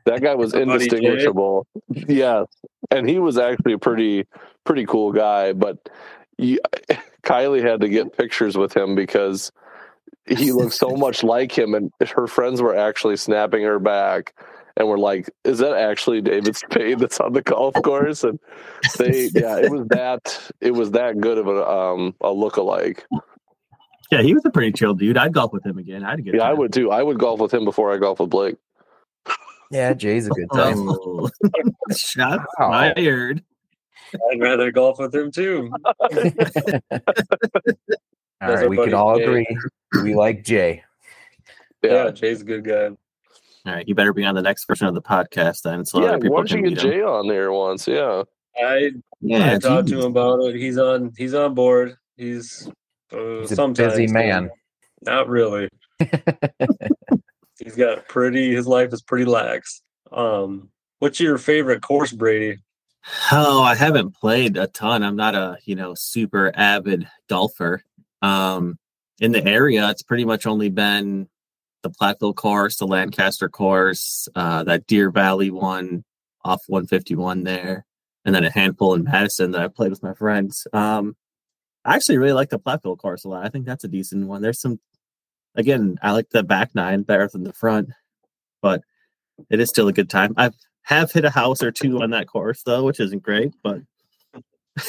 that 0.06 0.22
guy 0.22 0.36
was 0.36 0.54
indistinguishable. 0.54 1.66
Yeah, 1.90 2.44
and 2.92 3.10
he 3.10 3.18
was 3.18 3.38
actually 3.38 3.74
a 3.74 3.80
pretty 3.80 4.28
pretty 4.64 4.86
cool 4.86 5.12
guy. 5.12 5.54
But 5.54 5.90
you, 6.38 6.60
Kylie 7.24 7.64
had 7.64 7.82
to 7.82 7.90
get 7.90 8.16
pictures 8.16 8.58
with 8.58 8.78
him 8.78 8.94
because 8.94 9.52
he 10.28 10.52
looked 10.52 10.76
so 10.76 10.90
much 10.96 11.24
like 11.24 11.58
him, 11.58 11.74
and 11.74 11.92
her 12.16 12.28
friends 12.28 12.62
were 12.62 12.76
actually 12.76 13.18
snapping 13.18 13.64
her 13.64 13.80
back. 13.80 14.36
And 14.76 14.88
we're 14.88 15.00
like, 15.00 15.32
"Is 15.44 15.58
that 15.58 15.76
actually 15.76 16.22
David 16.22 16.56
Spade 16.56 17.00
that's 17.00 17.20
on 17.20 17.34
the 17.34 17.42
golf 17.42 17.74
course?" 17.84 18.24
And 18.24 18.40
they, 19.00 19.32
yeah, 19.34 19.58
it 19.58 19.72
was 19.72 19.88
that, 19.88 20.52
it 20.62 20.76
was 20.76 20.92
that 20.92 21.20
good 21.20 21.40
of 21.40 21.48
a 21.48 21.68
um 21.68 22.14
a 22.22 22.32
look-alike. 22.32 23.04
Yeah, 24.12 24.22
he 24.22 24.34
was 24.34 24.44
a 24.46 24.50
pretty 24.50 24.72
chill 24.72 24.94
dude. 24.94 25.18
I'd 25.18 25.34
golf 25.34 25.52
with 25.54 25.66
him 25.66 25.78
again. 25.78 26.04
I'd 26.04 26.24
get. 26.24 26.36
Yeah, 26.36 26.44
I 26.44 26.54
would 26.54 26.72
too. 26.74 26.92
I 26.92 27.04
would 27.04 27.20
golf 27.20 27.40
with 27.40 27.54
him 27.54 27.66
before 27.66 27.94
I 27.94 27.98
golf 27.98 28.20
with 28.20 28.30
Blake. 28.30 28.56
Yeah, 29.70 29.94
Jay's 29.94 30.28
a 30.28 30.30
good 30.30 30.48
time. 30.54 30.76
Oh, 30.88 31.30
shots 31.96 32.44
Wow. 32.60 32.94
fired. 32.96 33.44
I'd 34.32 34.40
rather 34.42 34.72
golf 34.72 35.00
with 35.00 35.14
him 35.14 35.32
too. 35.32 35.70
All 38.40 38.50
That's 38.50 38.62
right, 38.62 38.70
we 38.70 38.78
can 38.78 38.94
all 38.94 39.18
Jay. 39.18 39.24
agree 39.24 39.58
we 40.04 40.14
like 40.16 40.44
Jay. 40.44 40.84
Yeah, 41.82 42.06
Yeah, 42.06 42.12
Jay's 42.12 42.42
a 42.42 42.46
good 42.46 42.64
guy. 42.64 42.86
All 43.66 43.74
right, 43.74 43.88
you 43.88 43.96
better 43.96 44.14
be 44.14 44.24
on 44.26 44.36
the 44.36 44.42
next 44.44 44.66
version 44.68 44.88
of 44.88 44.94
the 44.94 45.02
podcast 45.02 45.64
then, 45.64 45.84
so 45.86 46.00
yeah. 46.00 46.10
other 46.10 46.20
people 46.20 46.36
Why 46.36 46.42
don't 46.42 46.48
can 46.48 46.58
you 46.60 46.64
meet 46.66 46.76
get 46.76 46.86
him. 46.86 46.92
Jay 46.92 47.02
on 47.02 47.28
there 47.28 47.52
once? 47.52 47.88
Yeah. 47.88 48.24
I 48.64 48.92
Yeah, 49.22 49.54
I 49.54 49.58
talked 49.58 49.88
to 49.90 50.00
him 50.00 50.06
about 50.12 50.40
it. 50.42 50.56
He's 50.56 50.78
on. 50.78 51.12
He's 51.18 51.34
on 51.34 51.54
board. 51.56 51.98
He's 52.16 52.70
uh, 53.12 53.42
He's 53.42 53.58
a 53.58 53.68
busy 53.68 54.08
man. 54.08 54.50
Not 55.02 55.28
really. 55.28 55.70
He's 57.60 57.76
got 57.76 58.08
pretty. 58.08 58.56
His 58.56 58.68
life 58.68 58.94
is 58.94 59.02
pretty 59.02 59.26
lax. 59.26 59.82
Um, 60.12 60.70
what's 61.00 61.20
your 61.20 61.38
favorite 61.38 61.82
course, 61.82 62.12
Brady? 62.12 62.60
Oh, 63.32 63.62
I 63.62 63.76
haven't 63.76 64.16
played 64.16 64.58
a 64.58 64.68
ton. 64.68 65.04
I'm 65.04 65.16
not 65.16 65.36
a 65.36 65.58
you 65.66 65.76
know 65.76 65.94
super 65.96 66.52
avid 66.56 67.08
golfer. 67.30 67.84
Um, 68.22 68.78
in 69.20 69.32
the 69.32 69.44
area, 69.46 69.90
it's 69.90 70.04
pretty 70.04 70.26
much 70.26 70.46
only 70.46 70.70
been 70.70 71.28
the 71.84 71.90
Platteville 71.90 72.36
course, 72.36 72.78
the 72.78 72.88
Lancaster 72.88 73.50
course, 73.50 74.28
uh, 74.36 74.64
that 74.64 74.88
Deer 74.88 75.10
Valley 75.12 75.52
one 75.52 76.04
off 76.44 76.62
151 76.68 77.44
there, 77.44 77.86
and 78.26 78.36
then 78.36 78.44
a 78.44 78.52
handful 78.52 78.94
in 78.94 79.04
Madison 79.04 79.52
that 79.52 79.62
I 79.62 79.68
played 79.68 79.92
with 79.92 80.04
my 80.04 80.14
friends. 80.14 80.68
Um, 80.74 81.16
I 81.88 81.96
actually 81.96 82.18
really 82.18 82.34
like 82.34 82.50
the 82.50 82.60
Platteville 82.60 82.98
course 82.98 83.24
a 83.24 83.30
lot. 83.30 83.46
I 83.46 83.50
think 83.50 83.66
that's 83.66 83.86
a 83.86 83.88
decent 83.88 84.28
one. 84.28 84.42
There's 84.42 84.60
some, 84.60 84.80
again, 85.56 85.98
I 86.02 86.12
like 86.12 86.30
the 86.30 86.44
back 86.44 86.76
nine 86.76 87.04
better 87.04 87.30
than 87.32 87.44
the 87.44 87.54
front, 87.54 87.92
but 88.62 88.82
it 89.50 89.62
is 89.62 89.70
still 89.70 89.88
a 89.88 89.94
good 89.94 90.10
time. 90.10 90.34
I've 90.36 91.12
hit 91.12 91.24
a 91.24 91.30
house 91.30 91.64
or 91.64 91.72
two 91.72 92.02
on 92.02 92.10
that 92.10 92.28
course 92.28 92.64
though, 92.64 92.84
which 92.84 93.00
isn't 93.00 93.24
great, 93.24 93.54
but 93.64 93.82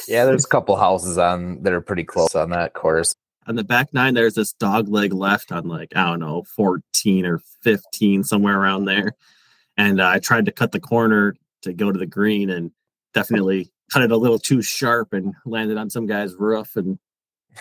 Yeah, 0.08 0.24
there's 0.24 0.44
a 0.46 0.48
couple 0.48 0.74
houses 0.74 1.18
on 1.18 1.62
that 1.62 1.72
are 1.72 1.80
pretty 1.80 2.04
close 2.04 2.34
on 2.34 2.50
that 2.50 2.74
course. 2.74 3.14
on 3.46 3.54
the 3.54 3.64
back 3.64 3.94
nine, 3.94 4.14
there's 4.14 4.34
this 4.34 4.52
dog 4.52 4.88
leg 4.88 5.12
left 5.12 5.52
on 5.52 5.68
like, 5.68 5.92
I 5.94 6.04
don't 6.04 6.18
know, 6.18 6.42
14 6.56 7.26
or 7.26 7.40
15, 7.62 8.24
somewhere 8.24 8.58
around 8.58 8.86
there. 8.86 9.12
And 9.76 10.00
uh, 10.00 10.08
I 10.08 10.18
tried 10.18 10.46
to 10.46 10.52
cut 10.52 10.72
the 10.72 10.80
corner 10.80 11.36
to 11.62 11.72
go 11.72 11.92
to 11.92 11.98
the 11.98 12.06
green 12.06 12.50
and 12.50 12.72
definitely 13.14 13.70
cut 13.92 14.02
it 14.02 14.12
a 14.12 14.16
little 14.16 14.38
too 14.38 14.62
sharp 14.62 15.12
and 15.12 15.34
landed 15.46 15.76
on 15.76 15.90
some 15.90 16.06
guy's 16.06 16.34
roof. 16.34 16.76
And 16.76 16.98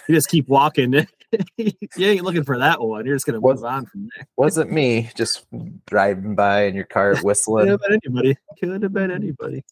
you 0.08 0.16
just 0.16 0.30
keep 0.30 0.48
walking. 0.48 0.94
you 1.58 1.72
ain't 1.98 2.24
looking 2.24 2.44
for 2.44 2.58
that 2.60 2.82
one. 2.82 3.06
You're 3.06 3.16
just 3.16 3.26
going 3.26 3.36
to 3.36 3.40
move 3.42 3.56
Was- 3.56 3.64
on 3.64 3.86
from 3.86 4.10
there. 4.16 4.28
Wasn't 4.38 4.72
me 4.72 5.10
just 5.16 5.46
driving 5.88 6.36
by 6.36 6.64
in 6.64 6.76
your 6.76 6.86
car 6.86 7.16
Could 7.16 7.24
whistling. 7.24 7.68
have 7.68 7.82
been 7.82 8.00
anybody. 8.06 8.38
Could 8.60 8.84
have 8.84 8.94
been 8.94 9.12
anybody. 9.12 9.64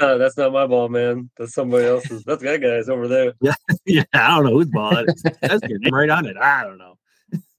Uh, 0.00 0.16
that's 0.16 0.36
not 0.38 0.52
my 0.52 0.66
ball, 0.66 0.88
man. 0.88 1.28
That's 1.36 1.52
somebody 1.52 1.84
else's. 1.86 2.24
That's 2.24 2.42
that 2.42 2.60
guy's 2.62 2.88
over 2.88 3.06
there. 3.06 3.34
Yeah, 3.84 4.04
I 4.14 4.28
don't 4.36 4.44
know 4.46 4.52
whose 4.52 4.70
ball 4.70 4.96
it 4.96 5.08
is. 5.08 5.22
That's 5.40 5.62
your 5.68 5.78
name 5.78 5.92
right 5.92 6.08
on 6.10 6.26
it. 6.26 6.36
I 6.36 6.64
don't 6.64 6.78
know. 6.78 6.96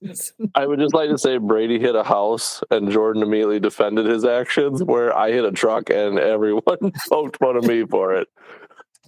I 0.54 0.66
would 0.66 0.78
just 0.78 0.94
like 0.94 1.10
to 1.10 1.18
say 1.18 1.36
Brady 1.38 1.78
hit 1.78 1.94
a 1.94 2.02
house 2.04 2.62
and 2.70 2.90
Jordan 2.90 3.22
immediately 3.22 3.60
defended 3.60 4.06
his 4.06 4.24
actions, 4.24 4.82
where 4.82 5.16
I 5.16 5.30
hit 5.32 5.44
a 5.44 5.52
truck 5.52 5.90
and 5.90 6.18
everyone 6.18 6.92
poked 7.08 7.38
fun 7.38 7.56
of 7.56 7.64
me 7.64 7.84
for 7.86 8.14
it. 8.14 8.28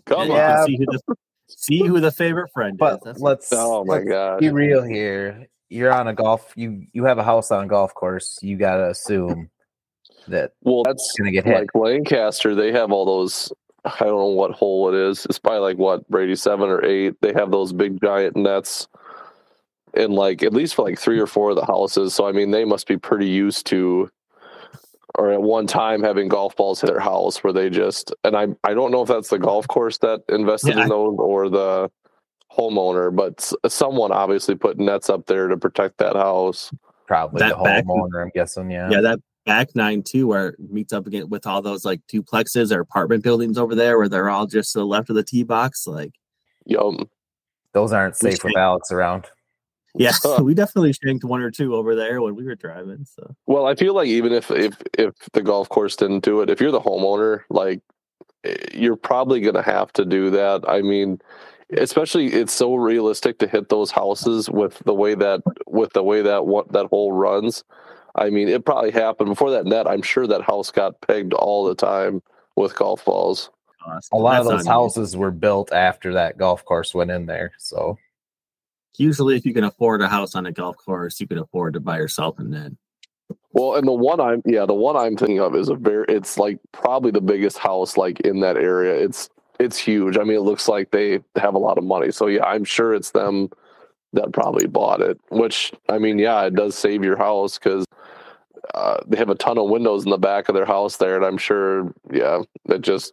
Come 0.06 0.28
you 0.28 0.34
Yeah. 0.34 0.56
can 0.56 0.66
see 0.66 0.76
who 0.78 0.86
the, 0.86 1.16
see 1.48 1.82
who 1.86 2.00
the 2.00 2.12
favorite 2.12 2.50
friend 2.52 2.74
is. 2.74 2.78
But 2.78 3.04
That's 3.04 3.20
let's. 3.20 3.48
Oh 3.52 3.84
my 3.84 3.94
let's 3.96 4.08
gosh. 4.08 4.40
be 4.40 4.50
real 4.50 4.82
here. 4.82 5.46
You're 5.70 5.92
on 5.92 6.06
a 6.08 6.14
golf 6.14 6.52
you 6.56 6.86
you 6.92 7.04
have 7.04 7.18
a 7.18 7.24
house 7.24 7.50
on 7.50 7.64
a 7.64 7.66
golf 7.66 7.94
course. 7.94 8.38
You 8.42 8.56
gotta 8.56 8.90
assume 8.90 9.48
that 10.28 10.52
Well, 10.62 10.82
that's 10.84 11.12
gonna 11.18 11.32
get 11.32 11.44
hit. 11.46 11.54
like 11.58 11.74
Lancaster. 11.74 12.54
They 12.54 12.70
have 12.72 12.92
all 12.92 13.04
those. 13.04 13.52
I 13.86 13.96
don't 14.00 14.18
know 14.18 14.26
what 14.28 14.52
hole 14.52 14.88
it 14.88 14.94
is. 14.94 15.26
It's 15.26 15.38
probably 15.38 15.60
like 15.60 15.76
what 15.78 16.08
Brady 16.08 16.36
seven 16.36 16.68
or 16.68 16.84
eight. 16.84 17.14
They 17.20 17.32
have 17.34 17.50
those 17.50 17.72
big 17.72 18.00
giant 18.02 18.34
nets, 18.36 18.88
in 19.96 20.12
like 20.12 20.42
at 20.42 20.52
least 20.52 20.74
for 20.74 20.84
like 20.84 20.98
three 20.98 21.18
or 21.20 21.26
four 21.26 21.50
of 21.50 21.56
the 21.56 21.64
houses. 21.66 22.14
So 22.14 22.26
I 22.26 22.32
mean, 22.32 22.50
they 22.50 22.64
must 22.64 22.86
be 22.86 22.96
pretty 22.96 23.28
used 23.28 23.66
to, 23.66 24.10
or 25.14 25.32
at 25.32 25.42
one 25.42 25.66
time 25.66 26.02
having 26.02 26.28
golf 26.28 26.56
balls 26.56 26.80
hit 26.80 26.88
their 26.88 27.00
house 27.00 27.42
where 27.44 27.52
they 27.52 27.70
just. 27.70 28.14
And 28.24 28.36
I 28.36 28.48
I 28.64 28.74
don't 28.74 28.90
know 28.90 29.02
if 29.02 29.08
that's 29.08 29.28
the 29.30 29.38
golf 29.38 29.68
course 29.68 29.98
that 29.98 30.22
invested 30.28 30.76
Yeah. 30.76 30.84
in 30.84 30.88
those 30.88 31.16
or 31.18 31.48
the 31.48 31.90
homeowner, 32.56 33.14
but 33.14 33.52
someone 33.70 34.12
obviously 34.12 34.54
put 34.54 34.78
nets 34.78 35.10
up 35.10 35.26
there 35.26 35.48
to 35.48 35.56
protect 35.56 35.98
that 35.98 36.14
house. 36.16 36.72
Probably 37.06 37.40
That 37.40 37.58
the 37.58 37.62
back- 37.64 37.84
homeowner, 37.84 38.22
I'm 38.22 38.30
guessing, 38.34 38.70
yeah. 38.70 38.88
yeah, 38.90 39.00
that 39.02 39.18
back 39.44 39.74
nine 39.74 40.02
too, 40.02 40.26
where 40.28 40.48
it 40.50 40.56
meets 40.70 40.92
up 40.92 41.06
again 41.06 41.28
with 41.28 41.46
all 41.46 41.60
those 41.60 41.84
like 41.84 42.00
duplexes 42.06 42.74
or 42.74 42.80
apartment 42.80 43.22
buildings 43.24 43.58
over 43.58 43.74
there, 43.74 43.98
where 43.98 44.08
they're 44.08 44.30
all 44.30 44.46
just 44.46 44.72
to 44.72 44.78
the 44.78 44.86
left 44.86 45.10
of 45.10 45.16
the 45.16 45.22
tee 45.24 45.42
box. 45.42 45.86
Like, 45.86 46.12
Yum. 46.64 47.10
Those 47.72 47.92
aren't 47.92 48.16
safe 48.16 48.42
with 48.44 48.52
should- 48.52 48.56
Alex 48.58 48.90
around. 48.92 49.26
Yeah, 49.96 50.12
we 50.40 50.54
definitely 50.54 50.92
shanked 50.92 51.24
one 51.24 51.42
or 51.42 51.50
two 51.50 51.74
over 51.74 51.94
there 51.94 52.20
when 52.20 52.34
we 52.34 52.44
were 52.44 52.54
driving. 52.54 53.04
So 53.04 53.34
Well, 53.46 53.66
I 53.66 53.74
feel 53.74 53.94
like 53.94 54.08
even 54.08 54.32
if 54.32 54.50
if 54.50 54.76
if 54.98 55.14
the 55.32 55.42
golf 55.42 55.68
course 55.68 55.96
didn't 55.96 56.24
do 56.24 56.40
it, 56.40 56.50
if 56.50 56.60
you're 56.60 56.72
the 56.72 56.80
homeowner, 56.80 57.42
like 57.50 57.80
eh, 58.44 58.56
you're 58.72 58.96
probably 58.96 59.40
going 59.40 59.54
to 59.54 59.62
have 59.62 59.92
to 59.94 60.04
do 60.04 60.30
that. 60.30 60.64
I 60.68 60.82
mean, 60.82 61.20
especially 61.76 62.26
it's 62.26 62.52
so 62.52 62.74
realistic 62.74 63.38
to 63.38 63.46
hit 63.46 63.68
those 63.68 63.90
houses 63.90 64.50
with 64.50 64.78
the 64.84 64.94
way 64.94 65.14
that 65.14 65.42
with 65.66 65.92
the 65.92 66.02
way 66.02 66.22
that 66.22 66.46
what 66.46 66.72
that 66.72 66.86
hole 66.86 67.12
runs. 67.12 67.64
I 68.16 68.30
mean, 68.30 68.48
it 68.48 68.64
probably 68.64 68.92
happened 68.92 69.30
before 69.30 69.50
that 69.50 69.66
net. 69.66 69.88
I'm 69.88 70.02
sure 70.02 70.26
that 70.26 70.42
house 70.42 70.70
got 70.70 71.00
pegged 71.00 71.34
all 71.34 71.64
the 71.64 71.74
time 71.74 72.22
with 72.54 72.76
golf 72.76 73.04
balls. 73.04 73.50
A 74.12 74.16
lot 74.16 74.40
of 74.40 74.46
those 74.46 74.60
on 74.60 74.66
you. 74.66 74.70
houses 74.70 75.16
were 75.16 75.32
built 75.32 75.72
after 75.72 76.12
that 76.14 76.38
golf 76.38 76.64
course 76.64 76.94
went 76.94 77.10
in 77.10 77.26
there. 77.26 77.52
So 77.58 77.98
Usually, 78.98 79.36
if 79.36 79.44
you 79.44 79.52
can 79.52 79.64
afford 79.64 80.02
a 80.02 80.08
house 80.08 80.34
on 80.34 80.46
a 80.46 80.52
golf 80.52 80.76
course, 80.76 81.20
you 81.20 81.26
can 81.26 81.38
afford 81.38 81.74
to 81.74 81.80
buy 81.80 81.98
yourself 81.98 82.38
a 82.38 82.44
net. 82.44 82.72
Well, 83.52 83.76
and 83.76 83.86
the 83.86 83.92
one 83.92 84.20
I'm 84.20 84.42
yeah, 84.44 84.66
the 84.66 84.74
one 84.74 84.96
I'm 84.96 85.16
thinking 85.16 85.40
of 85.40 85.54
is 85.54 85.68
a 85.68 85.74
very 85.74 86.04
it's 86.08 86.36
like 86.38 86.58
probably 86.72 87.10
the 87.10 87.20
biggest 87.20 87.58
house 87.58 87.96
like 87.96 88.20
in 88.20 88.40
that 88.40 88.56
area. 88.56 88.94
It's 88.94 89.28
it's 89.60 89.78
huge. 89.78 90.18
I 90.18 90.24
mean, 90.24 90.36
it 90.36 90.40
looks 90.40 90.68
like 90.68 90.90
they 90.90 91.20
have 91.36 91.54
a 91.54 91.58
lot 91.58 91.78
of 91.78 91.84
money. 91.84 92.10
So 92.10 92.26
yeah, 92.26 92.44
I'm 92.44 92.64
sure 92.64 92.94
it's 92.94 93.12
them 93.12 93.50
that 94.12 94.32
probably 94.32 94.66
bought 94.66 95.00
it. 95.00 95.20
Which 95.30 95.72
I 95.88 95.98
mean, 95.98 96.18
yeah, 96.18 96.42
it 96.42 96.54
does 96.54 96.76
save 96.76 97.04
your 97.04 97.16
house 97.16 97.58
because 97.58 97.86
uh, 98.74 98.98
they 99.06 99.16
have 99.16 99.30
a 99.30 99.36
ton 99.36 99.58
of 99.58 99.70
windows 99.70 100.04
in 100.04 100.10
the 100.10 100.18
back 100.18 100.48
of 100.48 100.54
their 100.54 100.66
house 100.66 100.96
there, 100.96 101.16
and 101.16 101.24
I'm 101.24 101.38
sure, 101.38 101.94
yeah, 102.12 102.42
it 102.68 102.80
just 102.80 103.12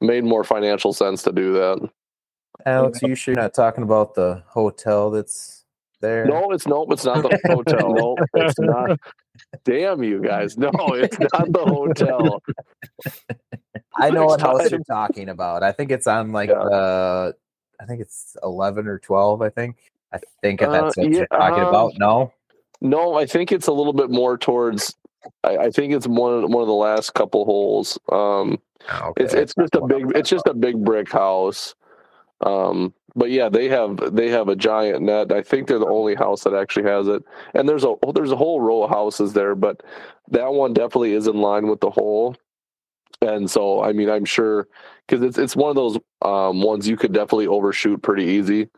made 0.00 0.24
more 0.24 0.44
financial 0.44 0.92
sense 0.92 1.22
to 1.24 1.32
do 1.32 1.52
that. 1.54 1.90
Alex, 2.66 3.02
are 3.02 3.08
you 3.08 3.14
sure 3.14 3.32
you're 3.34 3.42
not 3.42 3.54
talking 3.54 3.84
about 3.84 4.14
the 4.14 4.42
hotel 4.48 5.10
that's 5.10 5.64
there? 6.00 6.26
No, 6.26 6.50
it's 6.50 6.66
no, 6.66 6.84
it's 6.90 7.04
not 7.04 7.22
the 7.22 7.38
hotel. 7.46 7.94
No, 7.94 8.16
it's 8.34 8.58
not. 8.58 8.98
Damn 9.64 10.02
you 10.02 10.20
guys! 10.20 10.58
No, 10.58 10.70
it's 10.94 11.18
not 11.18 11.52
the 11.52 11.64
hotel. 11.64 12.42
I 13.98 14.10
know 14.10 14.26
what 14.26 14.40
house 14.40 14.70
you're 14.70 14.80
talking 14.80 15.28
about. 15.28 15.62
I 15.62 15.72
think 15.72 15.90
it's 15.90 16.06
on 16.06 16.32
like 16.32 16.50
Yeah. 16.50 16.56
uh 16.56 17.32
I 17.80 17.84
think 17.86 18.00
it's 18.00 18.36
eleven 18.42 18.86
or 18.88 18.98
twelve, 18.98 19.42
I 19.42 19.50
think. 19.50 19.76
I 20.12 20.18
think 20.42 20.60
that's 20.60 20.98
Uh, 20.98 21.02
what 21.02 21.10
you're 21.12 21.26
talking 21.28 21.62
um, 21.62 21.68
about. 21.68 21.92
No. 21.98 22.32
No, 22.80 23.14
I 23.14 23.26
think 23.26 23.52
it's 23.52 23.68
a 23.68 23.72
little 23.72 23.92
bit 23.92 24.10
more 24.10 24.36
towards. 24.36 24.94
I, 25.44 25.56
I 25.56 25.70
think 25.70 25.92
it's 25.94 26.06
one 26.06 26.44
of 26.44 26.50
one 26.50 26.62
of 26.62 26.68
the 26.68 26.74
last 26.74 27.14
couple 27.14 27.44
holes. 27.44 27.98
Um, 28.10 28.58
Oh, 28.88 29.12
it's 29.16 29.34
it's 29.34 29.52
just 29.58 29.74
a 29.74 29.84
big 29.84 30.12
it's 30.14 30.30
just 30.30 30.46
a 30.46 30.54
big 30.54 30.84
brick 30.84 31.10
house. 31.10 31.74
Um, 32.40 32.92
but 33.14 33.30
yeah, 33.30 33.48
they 33.48 33.68
have 33.68 34.14
they 34.14 34.28
have 34.28 34.48
a 34.48 34.56
giant 34.56 35.02
net. 35.02 35.32
I 35.32 35.42
think 35.42 35.66
they're 35.66 35.78
the 35.78 35.86
only 35.86 36.14
house 36.14 36.44
that 36.44 36.52
actually 36.52 36.88
has 36.90 37.08
it. 37.08 37.22
And 37.54 37.66
there's 37.66 37.84
a 37.84 37.94
there's 38.14 38.32
a 38.32 38.36
whole 38.36 38.60
row 38.60 38.82
of 38.82 38.90
houses 38.90 39.32
there, 39.32 39.54
but 39.54 39.82
that 40.28 40.52
one 40.52 40.74
definitely 40.74 41.14
is 41.14 41.26
in 41.26 41.36
line 41.36 41.66
with 41.66 41.80
the 41.80 41.90
hole. 41.90 42.36
And 43.22 43.50
so, 43.50 43.82
I 43.82 43.92
mean, 43.92 44.10
I'm 44.10 44.26
sure 44.26 44.68
because 45.06 45.22
it's 45.22 45.38
it's 45.38 45.56
one 45.56 45.70
of 45.70 45.76
those 45.76 45.98
um, 46.20 46.60
ones 46.60 46.86
you 46.86 46.98
could 46.98 47.14
definitely 47.14 47.46
overshoot 47.46 48.02
pretty 48.02 48.24
easy. 48.24 48.68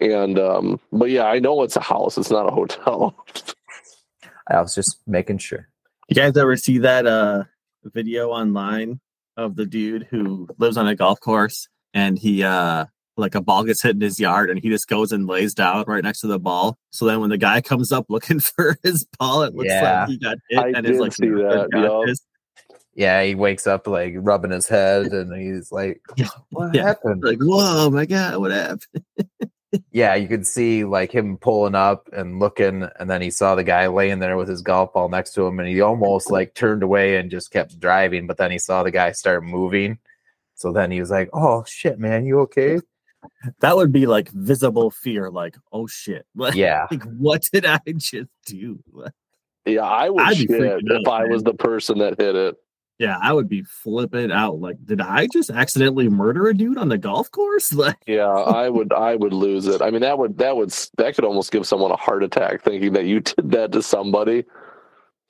And 0.00 0.38
um, 0.38 0.78
but 0.92 1.08
yeah, 1.08 1.24
I 1.24 1.38
know 1.38 1.62
it's 1.62 1.76
a 1.76 1.80
house. 1.80 2.18
It's 2.18 2.30
not 2.30 2.46
a 2.46 2.52
hotel. 2.54 3.16
I 4.50 4.60
was 4.60 4.74
just 4.74 4.98
making 5.06 5.38
sure. 5.38 5.68
You 6.08 6.16
guys 6.16 6.36
ever 6.36 6.56
see 6.56 6.78
that 6.78 7.06
uh 7.06 7.44
video 7.84 8.28
online 8.28 9.00
of 9.38 9.56
the 9.56 9.64
dude 9.64 10.06
who 10.10 10.48
lives 10.58 10.76
on 10.76 10.86
a 10.86 10.94
golf 10.94 11.20
course 11.20 11.68
and 11.94 12.18
he 12.18 12.42
uh 12.42 12.86
like 13.16 13.34
a 13.34 13.40
ball 13.40 13.64
gets 13.64 13.82
hit 13.82 13.96
in 13.96 14.00
his 14.00 14.20
yard 14.20 14.48
and 14.48 14.60
he 14.60 14.68
just 14.68 14.86
goes 14.86 15.10
and 15.10 15.26
lays 15.26 15.52
down 15.52 15.84
right 15.88 16.04
next 16.04 16.20
to 16.20 16.28
the 16.28 16.38
ball. 16.38 16.78
So 16.90 17.04
then 17.04 17.20
when 17.20 17.30
the 17.30 17.38
guy 17.38 17.60
comes 17.62 17.90
up 17.90 18.06
looking 18.08 18.38
for 18.40 18.78
his 18.84 19.06
ball, 19.18 19.42
it 19.42 19.54
looks 19.54 19.68
Yeah. 19.70 20.00
like 20.02 20.08
he 20.10 20.18
got 20.18 20.38
hit 20.48 20.58
I 20.58 20.68
and 20.68 20.86
is 20.86 20.92
did 20.92 21.00
like 21.00 21.12
see 21.14 21.28
that, 21.28 21.68
got 21.72 21.82
yup. 21.82 22.06
his- 22.08 22.22
Yeah, 22.94 23.22
he 23.24 23.34
wakes 23.34 23.66
up 23.66 23.86
like 23.88 24.14
rubbing 24.16 24.52
his 24.52 24.68
head 24.68 25.06
and 25.06 25.34
he's 25.34 25.72
like, 25.72 26.00
What 26.50 26.74
Yeah. 26.74 26.84
happened? 26.86 27.24
like, 27.24 27.38
whoa 27.40 27.90
my 27.90 28.06
god, 28.06 28.38
what 28.38 28.52
happened? 28.52 28.82
yeah, 29.90 30.14
you 30.14 30.28
could 30.28 30.46
see 30.46 30.84
like 30.84 31.12
him 31.12 31.36
pulling 31.38 31.74
up 31.74 32.08
and 32.12 32.38
looking, 32.38 32.88
and 33.00 33.10
then 33.10 33.20
he 33.20 33.30
saw 33.30 33.54
the 33.54 33.64
guy 33.64 33.86
laying 33.88 34.18
there 34.20 34.36
with 34.36 34.48
his 34.48 34.62
golf 34.62 34.92
ball 34.92 35.08
next 35.08 35.32
to 35.34 35.42
him, 35.46 35.58
and 35.60 35.68
he 35.68 35.80
almost 35.80 36.30
like 36.30 36.54
turned 36.54 36.82
away 36.82 37.16
and 37.16 37.30
just 37.30 37.50
kept 37.50 37.78
driving. 37.80 38.26
But 38.26 38.36
then 38.38 38.50
he 38.50 38.58
saw 38.58 38.82
the 38.82 38.90
guy 38.90 39.12
start 39.12 39.44
moving, 39.44 39.98
so 40.58 40.72
then 40.72 40.90
he 40.90 40.98
was 40.98 41.10
like, 41.10 41.30
"Oh 41.32 41.64
shit, 41.66 41.98
man, 41.98 42.26
you 42.26 42.40
okay?" 42.40 42.78
That 43.60 43.76
would 43.76 43.90
be 43.92 44.06
like 44.06 44.30
visible 44.30 44.90
fear, 44.90 45.30
like, 45.30 45.56
oh 45.72 45.86
shit. 45.86 46.24
Like, 46.36 46.54
Yeah, 46.54 46.86
like 46.90 47.02
what 47.04 47.48
did 47.52 47.64
I 47.66 47.80
just 47.96 48.28
do? 48.46 48.80
Yeah, 49.66 49.82
I 49.82 50.08
would 50.08 50.22
I'd 50.22 50.36
be 50.38 50.46
shit 50.46 50.50
freaking 50.50 51.00
if 51.00 51.06
out, 51.06 51.20
I 51.20 51.24
was 51.26 51.42
the 51.42 51.52
person 51.52 51.98
that 51.98 52.18
hit 52.18 52.34
it. 52.34 52.56
Yeah, 52.98 53.18
I 53.20 53.34
would 53.34 53.48
be 53.50 53.62
flipping 53.62 54.32
out. 54.32 54.60
Like, 54.60 54.76
did 54.84 55.00
I 55.02 55.26
just 55.30 55.50
accidentally 55.50 56.08
murder 56.08 56.46
a 56.48 56.54
dude 56.54 56.78
on 56.78 56.88
the 56.88 56.96
golf 56.96 57.30
course? 57.30 57.72
Like, 57.74 57.98
Yeah, 58.06 58.28
I 58.28 58.70
would 58.70 58.92
I 58.94 59.14
would 59.14 59.34
lose 59.34 59.66
it. 59.66 59.82
I 59.82 59.90
mean 59.90 60.00
that 60.00 60.18
would 60.18 60.38
that 60.38 60.56
would 60.56 60.70
that 60.96 61.14
could 61.14 61.24
almost 61.24 61.52
give 61.52 61.66
someone 61.66 61.90
a 61.90 61.96
heart 61.96 62.24
attack 62.24 62.62
thinking 62.62 62.94
that 62.94 63.04
you 63.04 63.20
did 63.20 63.50
that 63.50 63.72
to 63.72 63.82
somebody. 63.82 64.44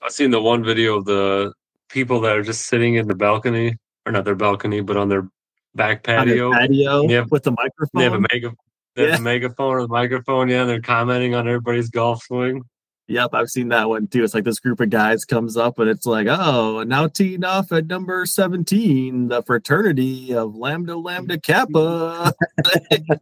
I've 0.02 0.12
seen 0.12 0.30
the 0.30 0.40
one 0.40 0.62
video 0.62 0.96
of 0.98 1.04
the 1.04 1.52
people 1.88 2.20
that 2.20 2.36
are 2.36 2.42
just 2.44 2.66
sitting 2.66 2.94
in 2.94 3.08
the 3.08 3.16
balcony, 3.16 3.76
or 4.08 4.12
not 4.12 4.24
their 4.24 4.34
balcony, 4.34 4.80
but 4.80 4.96
on 4.96 5.08
their 5.08 5.28
back 5.74 6.08
on 6.08 6.28
your 6.28 6.52
patio. 6.52 6.52
patio 6.52 7.08
Yeah. 7.08 7.24
with 7.30 7.44
the 7.44 7.52
microphone. 7.52 7.98
They 7.98 8.04
have 8.04 8.14
a 8.14 8.20
mega, 8.20 8.52
they 8.96 9.10
have 9.10 9.20
a 9.20 9.22
megaphone 9.22 9.74
or 9.74 9.82
the 9.82 9.88
microphone. 9.88 10.48
Yeah, 10.48 10.62
and 10.62 10.70
they're 10.70 10.80
commenting 10.80 11.34
on 11.34 11.46
everybody's 11.46 11.90
golf 11.90 12.22
swing. 12.24 12.62
Yep, 13.10 13.30
I've 13.32 13.48
seen 13.48 13.68
that 13.68 13.88
one 13.88 14.06
too. 14.06 14.22
It's 14.22 14.34
like 14.34 14.44
this 14.44 14.60
group 14.60 14.80
of 14.80 14.90
guys 14.90 15.24
comes 15.24 15.56
up 15.56 15.78
and 15.78 15.88
it's 15.88 16.04
like, 16.04 16.26
oh, 16.28 16.82
now 16.82 17.06
teeing 17.06 17.42
off 17.42 17.72
at 17.72 17.86
number 17.86 18.26
17, 18.26 19.28
the 19.28 19.42
fraternity 19.44 20.34
of 20.34 20.56
Lambda 20.56 20.94
Lambda 20.94 21.40
Kappa. 21.40 22.34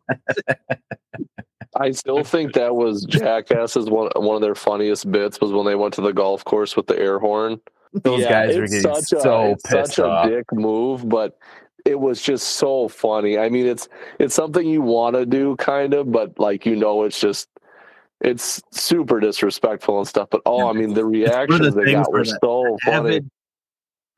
I 1.79 1.91
still 1.93 2.25
think 2.25 2.55
that 2.55 2.75
was 2.75 3.05
Jackass's 3.05 3.91
one 3.91 4.11
one 4.17 4.37
of 4.37 4.41
their 4.43 4.55
funniest 4.55 5.11
bits 5.11 5.41
was 5.41 5.53
when 5.53 5.67
they 5.67 5.75
went 5.75 5.93
to 5.95 6.01
the 6.01 6.13
golf 6.13 6.45
course 6.45 6.75
with 6.75 6.87
the 6.87 6.99
air 6.99 7.19
horn. 7.19 7.61
Those 8.03 8.25
guys 8.25 8.57
are 8.57 8.65
it's 8.65 8.83
getting 8.83 8.95
such 8.95 9.19
a, 9.19 9.21
so 9.21 9.45
it's 9.53 9.63
pissed 9.65 9.95
such 9.95 10.05
off. 10.05 10.27
a 10.27 10.31
dick 10.31 10.53
move, 10.53 11.09
but 11.09 11.39
it 11.85 11.99
was 11.99 12.21
just 12.21 12.49
so 12.55 12.89
funny. 12.89 13.39
I 13.39 13.49
mean, 13.49 13.67
it's 13.67 13.89
it's 14.19 14.35
something 14.35 14.67
you 14.67 14.83
want 14.83 15.15
to 15.15 15.25
do, 15.25 15.57
kind 15.57 15.95
of, 15.95 16.11
but 16.11 16.39
like 16.39 16.67
you 16.67 16.77
know, 16.77 17.05
it's 17.05 17.21
just 17.21 17.49
it's 18.21 18.63
super 18.73 19.21
disrespectful 19.21 19.99
and 19.99 20.09
stuff. 20.09 20.29
But 20.31 20.43
oh, 20.47 20.69
I 20.69 20.73
mean, 20.73 20.95
the 20.95 21.05
reactions 21.05 21.75
they 21.75 21.93
got 21.93 22.11
were 22.11 22.25
the 22.25 22.39
so 22.43 22.77
funny. 22.85 23.17
avid, 23.17 23.31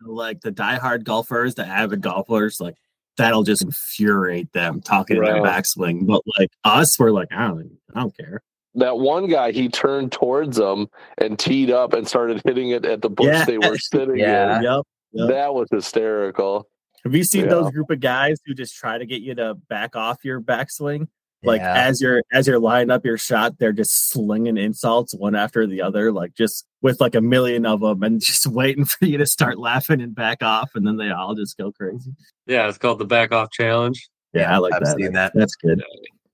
like 0.06 0.40
the 0.40 0.52
diehard 0.52 1.04
golfers, 1.04 1.56
the 1.56 1.66
avid 1.66 2.00
golfers, 2.00 2.60
like 2.60 2.76
that'll 3.16 3.42
just 3.42 3.62
infuriate 3.62 4.52
them 4.52 4.80
talking 4.80 5.16
in 5.16 5.24
their 5.24 5.42
backswing. 5.42 6.06
But 6.06 6.22
like 6.38 6.50
us, 6.64 6.98
we're 6.98 7.10
like, 7.10 7.28
I 7.32 7.48
don't, 7.48 7.78
I 7.94 8.00
don't 8.00 8.16
care. 8.16 8.40
That 8.78 8.98
one 8.98 9.26
guy, 9.28 9.52
he 9.52 9.68
turned 9.68 10.12
towards 10.12 10.56
them 10.56 10.88
and 11.18 11.38
teed 11.38 11.70
up 11.70 11.92
and 11.92 12.06
started 12.08 12.40
hitting 12.44 12.70
it 12.70 12.84
at 12.84 13.02
the 13.02 13.10
bush 13.10 13.26
Yeah. 13.26 13.44
they 13.44 13.58
were 13.58 13.76
sitting 13.78 14.18
Yeah. 14.18 14.58
in. 14.58 14.62
Yep. 14.64 14.82
yep. 15.12 15.28
That 15.28 15.54
was 15.54 15.68
hysterical. 15.70 16.68
Have 17.04 17.14
you 17.14 17.24
seen 17.24 17.44
Yeah. 17.44 17.50
those 17.50 17.70
group 17.70 17.90
of 17.90 18.00
guys 18.00 18.38
who 18.46 18.54
just 18.54 18.74
try 18.76 18.98
to 18.98 19.06
get 19.06 19.22
you 19.22 19.34
to 19.36 19.54
back 19.68 19.96
off 19.96 20.24
your 20.24 20.40
backswing? 20.40 21.08
Like 21.44 21.60
Yeah. 21.60 21.86
as 21.86 22.00
you're 22.00 22.22
as 22.32 22.48
you're 22.48 22.58
lining 22.58 22.90
up 22.90 23.04
your 23.04 23.16
shot, 23.16 23.58
they're 23.58 23.72
just 23.72 24.10
slinging 24.10 24.56
insults 24.56 25.14
one 25.14 25.36
after 25.36 25.66
the 25.68 25.82
other, 25.82 26.10
like 26.10 26.34
just 26.34 26.66
with 26.82 27.00
like 27.00 27.14
a 27.14 27.20
million 27.20 27.64
of 27.64 27.80
them, 27.80 28.02
and 28.02 28.20
just 28.24 28.46
waiting 28.48 28.84
for 28.84 29.04
you 29.04 29.18
to 29.18 29.26
start 29.26 29.56
laughing 29.58 30.00
and 30.00 30.14
back 30.16 30.42
off, 30.42 30.70
and 30.74 30.84
then 30.86 30.96
they 30.96 31.10
all 31.10 31.36
just 31.36 31.56
go 31.56 31.70
crazy. 31.70 32.12
Yeah, 32.46 32.68
it's 32.68 32.78
called 32.78 32.98
the 32.98 33.04
back 33.06 33.30
off 33.32 33.50
challenge. 33.52 34.08
Yeah, 34.32 34.52
I 34.54 34.58
like 34.58 34.72
I've 34.74 34.82
that. 34.84 34.96
seen 34.96 35.12
that. 35.12 35.32
That's 35.34 35.54
good. 35.54 35.82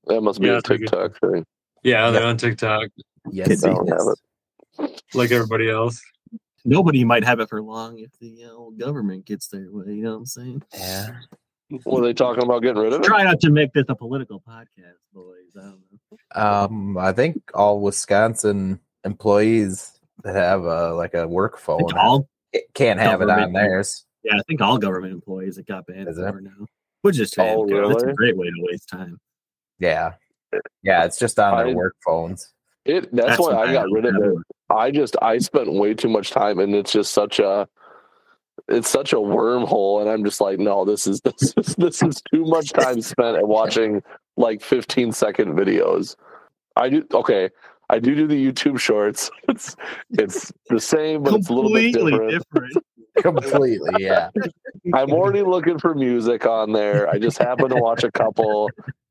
That 0.06 0.22
must 0.22 0.40
be 0.40 0.46
Yeah, 0.46 0.52
a 0.52 0.54
that's 0.56 0.68
pretty 0.68 0.84
good. 0.84 0.90
TikTok 0.90 1.20
thing. 1.20 1.44
Yeah, 1.84 2.10
they're 2.10 2.26
on 2.26 2.36
TikTok 2.36 2.88
Yes, 3.30 3.64
I 3.64 3.68
don't 3.68 3.86
yes. 3.86 4.06
have 4.78 4.88
it. 4.90 5.02
like 5.14 5.30
everybody 5.30 5.70
else. 5.70 6.02
Nobody 6.64 7.04
might 7.04 7.24
have 7.24 7.40
it 7.40 7.48
for 7.48 7.62
long 7.62 7.98
if 7.98 8.10
the 8.20 8.44
uh, 8.46 8.52
old 8.52 8.78
government 8.78 9.24
gets 9.26 9.48
their 9.48 9.66
way. 9.70 9.92
You 9.92 10.02
know 10.04 10.10
what 10.12 10.16
I'm 10.18 10.26
saying? 10.26 10.62
Yeah. 10.74 11.10
Were 11.86 12.02
they 12.02 12.12
talking 12.14 12.42
about 12.42 12.62
getting 12.62 12.82
rid 12.82 12.92
of 12.92 13.00
it? 13.00 13.04
Try 13.04 13.22
not 13.24 13.40
to 13.40 13.50
make 13.50 13.72
this 13.72 13.84
a 13.88 13.94
political 13.94 14.40
podcast, 14.40 14.96
boys. 15.12 15.52
I 15.58 15.60
don't 15.62 15.80
know. 16.34 16.42
Um, 16.42 16.98
I 16.98 17.12
think 17.12 17.42
all 17.54 17.80
Wisconsin 17.80 18.80
employees 19.04 19.98
that 20.22 20.34
have 20.36 20.64
a 20.64 20.94
like 20.94 21.14
a 21.14 21.26
work 21.26 21.58
phone 21.58 21.78
think 21.78 21.94
all 21.96 22.28
can't 22.74 23.00
have 23.00 23.20
it 23.22 23.28
on 23.30 23.52
theirs. 23.52 24.04
yeah, 24.22 24.36
I 24.36 24.42
think 24.46 24.60
all 24.60 24.78
government 24.78 25.12
employees 25.12 25.56
that 25.56 25.66
got 25.66 25.86
banned 25.86 26.08
Is 26.08 26.18
it? 26.18 26.30
for 26.30 26.40
now. 26.40 26.66
Which 27.02 27.18
is 27.18 27.30
shame. 27.30 27.58
Oh, 27.58 27.66
'cause 27.66 27.94
It's 27.94 28.02
a 28.04 28.12
great 28.14 28.36
way 28.36 28.46
to 28.46 28.54
waste 28.70 28.88
time. 28.88 29.18
Yeah. 29.78 30.12
Yeah, 30.82 31.04
it's 31.04 31.18
just 31.18 31.38
on 31.38 31.56
their 31.58 31.68
I- 31.68 31.74
work 31.74 31.96
phones. 32.04 32.50
It 32.84 33.14
that's, 33.14 33.38
why 33.38 33.54
I 33.54 33.72
got 33.72 33.90
rid 33.90 34.04
of 34.04 34.14
it. 34.16 34.34
I 34.68 34.90
just 34.90 35.16
I 35.22 35.38
spent 35.38 35.72
way 35.72 35.94
too 35.94 36.10
much 36.10 36.30
time 36.30 36.58
and 36.58 36.74
it's 36.74 36.92
just 36.92 37.12
such 37.12 37.38
a 37.38 37.66
it's 38.68 38.90
such 38.90 39.14
a 39.14 39.16
wormhole 39.16 40.02
and 40.02 40.10
I'm 40.10 40.22
just 40.22 40.38
like 40.40 40.58
no 40.58 40.84
this 40.84 41.06
is 41.06 41.20
this 41.24 41.54
is 41.56 41.74
this 41.76 42.02
is 42.02 42.20
too 42.30 42.44
much 42.44 42.74
time 42.74 43.00
spent 43.00 43.38
at 43.38 43.48
watching 43.48 44.02
like 44.36 44.60
15 44.60 45.12
second 45.12 45.54
videos. 45.54 46.14
I 46.76 46.90
do 46.90 47.06
okay. 47.14 47.48
I 47.88 47.98
do 48.00 48.14
do 48.14 48.26
the 48.26 48.52
YouTube 48.52 48.78
shorts. 48.78 49.30
It's 49.48 49.76
it's 50.10 50.52
the 50.68 50.80
same 50.80 51.22
but 51.22 51.32
it's 51.34 51.48
a 51.48 51.54
little 51.54 51.72
bit 51.72 51.94
Completely 51.94 52.12
different. 52.12 52.44
different. 52.52 52.84
Completely, 53.16 53.92
yeah. 54.04 54.28
I'm 54.92 55.12
already 55.12 55.42
looking 55.42 55.78
for 55.78 55.94
music 55.94 56.44
on 56.46 56.72
there. 56.72 57.08
I 57.08 57.18
just 57.18 57.38
happen 57.38 57.68
to 57.70 57.76
watch 57.76 58.02
a 58.02 58.10
couple 58.10 58.68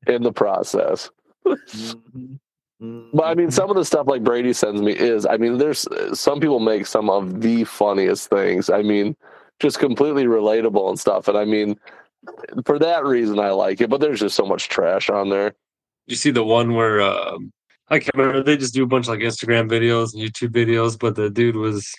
in 0.07 0.21
the 0.21 0.33
process. 0.33 1.09
Mhm. 1.45 2.39
Mhm. 2.81 3.09
But 3.13 3.23
I 3.23 3.35
mean, 3.35 3.51
some 3.51 3.69
of 3.69 3.75
the 3.75 3.85
stuff 3.85 4.07
like 4.07 4.23
Brady 4.23 4.53
sends 4.53 4.81
me 4.81 4.93
is, 4.93 5.25
I 5.25 5.37
mean, 5.37 5.57
there's 5.57 5.87
some 6.13 6.39
people 6.39 6.59
make 6.59 6.85
some 6.85 7.09
of 7.09 7.41
the 7.41 7.63
funniest 7.63 8.29
things. 8.29 8.69
I 8.69 8.81
mean, 8.81 9.15
just 9.59 9.79
completely 9.79 10.25
relatable 10.25 10.89
and 10.89 10.99
stuff. 10.99 11.27
And 11.27 11.37
I 11.37 11.45
mean, 11.45 11.79
for 12.65 12.79
that 12.79 13.05
reason, 13.05 13.39
I 13.39 13.51
like 13.51 13.81
it. 13.81 13.89
But 13.89 14.01
there's 14.01 14.19
just 14.19 14.35
so 14.35 14.45
much 14.45 14.69
trash 14.69 15.09
on 15.09 15.29
there. 15.29 15.53
You 16.07 16.15
see 16.15 16.31
the 16.31 16.43
one 16.43 16.73
where 16.73 17.01
um, 17.01 17.51
I 17.89 17.99
can't 17.99 18.15
remember. 18.15 18.43
They 18.43 18.57
just 18.57 18.73
do 18.73 18.83
a 18.83 18.87
bunch 18.87 19.05
of 19.05 19.09
like 19.09 19.19
Instagram 19.19 19.69
videos 19.69 20.13
and 20.13 20.21
YouTube 20.21 20.49
videos, 20.49 20.99
but 20.99 21.15
the 21.15 21.29
dude 21.29 21.55
was 21.55 21.93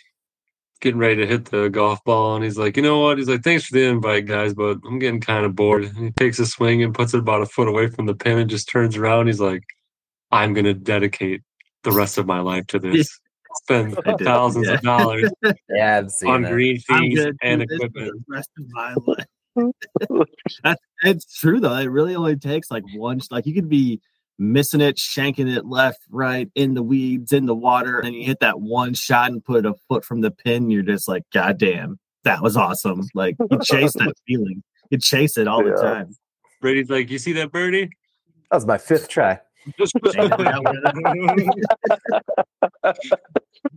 getting 0.81 0.99
ready 0.99 1.17
to 1.17 1.27
hit 1.27 1.47
the 1.47 1.69
golf 1.69 2.03
ball, 2.05 2.35
and 2.37 2.45
he's 2.45 2.59
like, 2.59 2.77
you 2.77 2.83
know 2.83 3.01
what? 3.01 3.19
He's 3.19 3.29
like, 3.29 3.43
thanks 3.43 3.65
for 3.67 3.75
the 3.75 3.85
invite, 3.85 4.27
guys, 4.27 4.55
but 4.55 4.79
I'm 4.87 4.99
getting 4.99 5.21
kind 5.21 5.45
of 5.47 5.55
bored. 5.57 5.85
And 5.85 5.97
he 5.97 6.11
takes 6.13 6.39
a 6.39 6.47
swing 6.47 6.83
and 6.83 6.95
puts 6.95 7.15
it 7.15 7.21
about 7.21 7.43
a 7.43 7.47
foot 7.47 7.69
away 7.69 7.89
from 7.89 8.07
the 8.07 8.15
pin, 8.15 8.39
and 8.39 8.51
just 8.51 8.69
turns 8.69 8.97
around. 8.97 9.27
He's 9.29 9.41
like, 9.41 9.63
I'm 10.31 10.53
gonna 10.55 10.75
dedicate 10.75 11.43
the 11.85 11.93
rest 11.93 12.19
of 12.19 12.27
my 12.27 12.41
life 12.41 12.67
to 12.69 12.79
this. 12.79 13.21
Spend 13.63 13.97
thousands 14.21 14.67
yeah. 14.67 14.75
of 14.75 14.83
dollars 14.83 15.31
Yeah, 15.69 16.03
on 16.27 16.45
it. 16.45 16.51
green 16.51 16.79
fees 16.81 17.25
and 17.41 17.61
do 17.61 17.67
this 17.69 17.79
for 17.79 17.87
equipment. 17.87 18.25
rest 18.29 18.51
of 18.59 18.65
my 18.71 18.95
life. 19.07 19.27
That- 20.65 20.81
it's 21.05 21.39
true 21.39 21.61
though. 21.61 21.77
It 21.77 21.87
really 21.87 22.17
only 22.17 22.35
takes 22.35 22.69
like 22.73 22.83
one. 22.97 23.21
Like 23.31 23.47
you 23.47 23.55
could 23.55 23.69
be 23.69 24.01
missing 24.39 24.81
it, 24.81 24.97
shanking 24.97 25.55
it 25.55 25.67
left, 25.67 26.01
right, 26.11 26.51
in 26.55 26.75
the 26.75 26.83
weeds, 26.83 27.33
in 27.33 27.47
the 27.47 27.55
water, 27.55 28.01
and 28.01 28.15
you 28.15 28.25
hit 28.25 28.41
that 28.41 28.61
one 28.61 28.95
shot 28.95 29.31
and 29.31 29.45
put 29.45 29.67
a 29.67 29.75
foot 29.89 30.05
from 30.05 30.21
the 30.21 30.31
pin. 30.31 30.71
You're 30.71 30.83
just 30.83 31.09
like, 31.09 31.23
God 31.33 31.59
damn, 31.59 31.99
that 32.25 32.43
was 32.43 32.57
awesome. 32.57 33.03
Like 33.15 33.37
you 33.51 33.59
chase 33.63 33.93
that 33.95 34.15
feeling. 34.27 34.63
You 34.91 34.99
chase 34.99 35.39
it 35.39 35.49
all 35.49 35.65
the 35.65 35.73
time. 35.73 36.15
Brady's 36.61 36.91
like, 36.91 37.11
you 37.11 37.19
see 37.19 37.33
that 37.33 37.53
birdie? 37.53 37.91
That 38.51 38.57
was 38.57 38.67
my 38.67 38.79
fifth 38.79 39.09
try. 39.09 39.41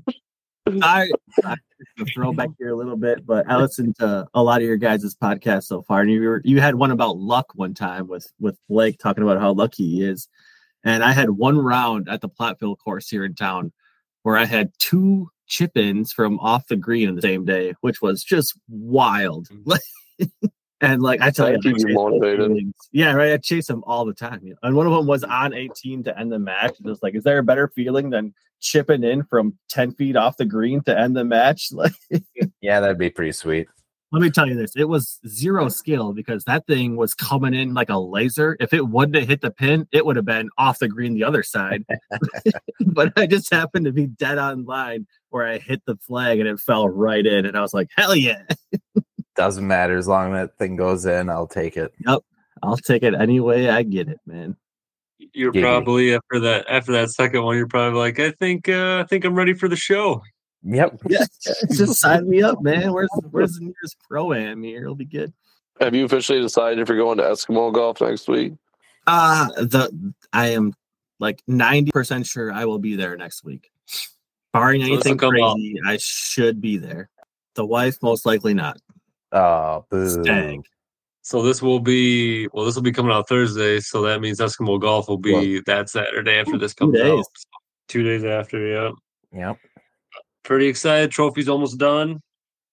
I, 0.81 1.11
I 1.43 1.55
throw 2.13 2.33
back 2.33 2.49
here 2.57 2.69
a 2.69 2.75
little 2.75 2.97
bit, 2.97 3.25
but 3.25 3.49
I 3.49 3.57
listened 3.57 3.95
to 3.97 4.27
a 4.33 4.43
lot 4.43 4.61
of 4.61 4.67
your 4.67 4.77
guys' 4.77 5.15
podcasts 5.15 5.65
so 5.65 5.81
far, 5.81 6.01
and 6.01 6.11
you 6.11 6.21
were 6.21 6.41
you 6.43 6.59
had 6.61 6.75
one 6.75 6.91
about 6.91 7.17
luck 7.17 7.47
one 7.55 7.73
time 7.73 8.07
with 8.07 8.31
with 8.39 8.57
Blake 8.69 8.99
talking 8.99 9.23
about 9.23 9.39
how 9.39 9.53
lucky 9.53 9.87
he 9.89 10.03
is, 10.03 10.27
and 10.83 11.03
I 11.03 11.11
had 11.11 11.31
one 11.31 11.57
round 11.57 12.09
at 12.09 12.21
the 12.21 12.29
Platteville 12.29 12.77
course 12.77 13.09
here 13.09 13.25
in 13.25 13.35
town 13.35 13.71
where 14.23 14.37
I 14.37 14.45
had 14.45 14.71
two 14.79 15.29
chip 15.47 15.77
ins 15.77 16.11
from 16.11 16.39
off 16.39 16.67
the 16.67 16.75
green 16.75 17.09
in 17.09 17.15
the 17.15 17.21
same 17.21 17.45
day, 17.45 17.73
which 17.81 18.01
was 18.01 18.23
just 18.23 18.57
wild. 18.67 19.47
Mm. 19.49 19.79
and 20.81 21.01
like 21.01 21.21
I 21.21 21.31
tell 21.31 21.45
That 21.45 21.63
you, 21.63 21.71
I 21.71 21.73
keeps 21.73 21.83
you 21.83 21.87
chase 21.87 21.95
those 21.95 22.11
motivated. 22.11 22.73
Yeah, 22.91 23.13
right. 23.13 23.33
I 23.33 23.37
chase 23.37 23.67
them 23.67 23.83
all 23.87 24.05
the 24.05 24.13
time, 24.13 24.41
and 24.61 24.75
one 24.75 24.85
of 24.85 24.93
them 24.93 25.07
was 25.07 25.23
on 25.23 25.53
18 25.53 26.03
to 26.03 26.19
end 26.19 26.31
the 26.31 26.39
match. 26.39 26.77
And 26.77 26.87
it 26.87 26.89
was 26.89 27.01
like, 27.01 27.15
is 27.15 27.23
there 27.23 27.39
a 27.39 27.43
better 27.43 27.69
feeling 27.69 28.09
than 28.09 28.33
chipping 28.59 29.03
in 29.03 29.23
from 29.23 29.57
10 29.69 29.93
feet 29.93 30.15
off 30.15 30.37
the 30.37 30.45
green 30.45 30.81
to 30.83 30.97
end 30.97 31.15
the 31.15 31.23
match? 31.23 31.69
Like, 31.71 31.93
Yeah, 32.61 32.79
that'd 32.79 32.97
be 32.97 33.09
pretty 33.09 33.31
sweet. 33.33 33.67
let 34.11 34.21
me 34.21 34.29
tell 34.29 34.47
you 34.47 34.55
this: 34.55 34.71
it 34.75 34.85
was 34.87 35.19
zero 35.27 35.67
skill 35.69 36.13
because 36.13 36.43
that 36.45 36.65
thing 36.65 36.95
was 36.95 37.13
coming 37.13 37.53
in 37.53 37.73
like 37.73 37.89
a 37.89 37.97
laser. 37.99 38.55
If 38.59 38.73
it 38.73 38.87
wouldn't 38.87 39.15
have 39.17 39.27
hit 39.27 39.41
the 39.41 39.51
pin, 39.51 39.87
it 39.91 40.05
would 40.05 40.15
have 40.15 40.25
been 40.25 40.49
off 40.57 40.79
the 40.79 40.87
green 40.87 41.13
the 41.13 41.23
other 41.25 41.43
side. 41.43 41.83
but 42.85 43.11
I 43.17 43.27
just 43.27 43.53
happened 43.53 43.85
to 43.85 43.91
be 43.91 44.07
dead 44.07 44.37
on 44.37 44.65
line 44.65 45.05
where 45.29 45.45
I 45.45 45.57
hit 45.57 45.81
the 45.85 45.97
flag 45.97 46.39
and 46.39 46.47
it 46.47 46.59
fell 46.59 46.87
right 46.87 47.25
in, 47.25 47.45
and 47.45 47.57
I 47.57 47.61
was 47.61 47.73
like, 47.73 47.89
hell 47.97 48.15
yeah! 48.15 48.43
Doesn't 49.35 49.67
matter 49.67 49.97
as 49.97 50.07
long 50.07 50.33
as 50.33 50.47
that 50.47 50.57
thing 50.57 50.77
goes 50.77 51.05
in. 51.05 51.29
I'll 51.29 51.47
take 51.47 51.77
it. 51.77 51.91
Yep. 52.07 52.21
I'll 52.63 52.77
take 52.77 53.03
it 53.03 53.13
any 53.13 53.39
way 53.39 53.69
I 53.69 53.83
get 53.83 54.07
it, 54.09 54.19
man. 54.25 54.55
You're 55.33 55.51
Giggity. 55.51 55.61
probably 55.61 56.13
after 56.15 56.39
that 56.41 56.65
after 56.69 56.91
that 56.93 57.09
second 57.09 57.43
one, 57.43 57.57
you're 57.57 57.67
probably 57.67 57.99
like, 57.99 58.19
I 58.19 58.31
think 58.31 58.69
uh, 58.69 58.99
I 59.03 59.07
think 59.07 59.25
I'm 59.25 59.33
ready 59.35 59.53
for 59.53 59.67
the 59.67 59.75
show. 59.75 60.21
Yep. 60.63 61.01
Yeah, 61.09 61.25
just 61.75 61.99
sign 61.99 62.29
me 62.29 62.41
up, 62.41 62.61
man. 62.61 62.91
Where's 62.93 63.09
where's 63.31 63.53
the 63.53 63.61
nearest 63.65 63.97
pro 64.09 64.33
am 64.33 64.63
here? 64.63 64.81
It'll 64.83 64.95
be 64.95 65.05
good. 65.05 65.33
Have 65.79 65.93
you 65.95 66.05
officially 66.05 66.41
decided 66.41 66.79
if 66.79 66.89
you're 66.89 66.97
going 66.97 67.17
to 67.17 67.23
Eskimo 67.23 67.73
golf 67.73 68.01
next 68.01 68.27
week? 68.27 68.53
Uh 69.05 69.47
the 69.57 70.13
I 70.33 70.49
am 70.49 70.73
like 71.19 71.41
ninety 71.47 71.91
percent 71.91 72.25
sure 72.27 72.51
I 72.51 72.65
will 72.65 72.79
be 72.79 72.95
there 72.95 73.15
next 73.17 73.43
week, 73.43 73.71
barring 74.53 74.81
So 74.81 74.87
anything 74.87 75.17
come 75.17 75.35
out. 75.41 75.53
crazy. 75.55 75.79
I 75.85 75.97
should 76.01 76.59
be 76.61 76.77
there. 76.77 77.09
The 77.55 77.65
wife 77.65 77.97
most 78.03 78.25
likely 78.25 78.53
not. 78.53 78.77
Oh, 79.31 79.85
boo. 79.89 80.09
Stag. 80.23 80.61
So 81.27 81.41
this 81.41 81.61
will 81.61 81.81
be 81.81 82.47
well, 82.53 82.63
this 82.63 82.75
will 82.75 82.83
be 82.83 82.93
coming 82.93 83.11
out 83.11 83.27
Thursday, 83.27 83.81
so 83.81 84.01
that 84.03 84.21
means 84.21 84.39
Eskimo 84.39 84.79
Golf 84.79 85.09
will 85.09 85.17
be 85.17 85.61
that 85.65 85.89
Saturday 85.89 86.39
after 86.39 86.57
this 86.57 86.73
comes 86.73 86.97
days. 86.97 87.19
out. 87.19 87.25
Two 87.89 88.01
days 88.01 88.23
after, 88.23 88.65
yeah. 88.65 88.91
Yep. 89.33 89.57
Pretty 90.45 90.67
excited. 90.67 91.11
Trophy's 91.11 91.49
almost 91.49 91.77
done. 91.77 92.21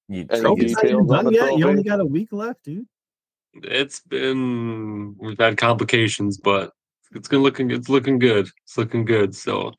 You, 0.06 0.26
Trophy's 0.26 0.70
not 0.70 0.84
even 0.84 1.04
done 1.08 1.24
the 1.24 1.32
yet. 1.32 1.58
You 1.58 1.68
only 1.68 1.82
got 1.82 1.98
a 1.98 2.04
week 2.04 2.28
left, 2.30 2.62
dude. 2.62 2.86
It's 3.54 3.98
been 4.02 5.16
we've 5.18 5.36
had 5.36 5.56
complications, 5.56 6.38
but 6.38 6.70
it's 7.12 7.26
gonna 7.26 7.42
looking 7.42 7.72
it's 7.72 7.88
looking 7.88 8.20
good. 8.20 8.46
It's 8.62 8.78
looking 8.78 9.04
good. 9.04 9.34
So 9.34 9.72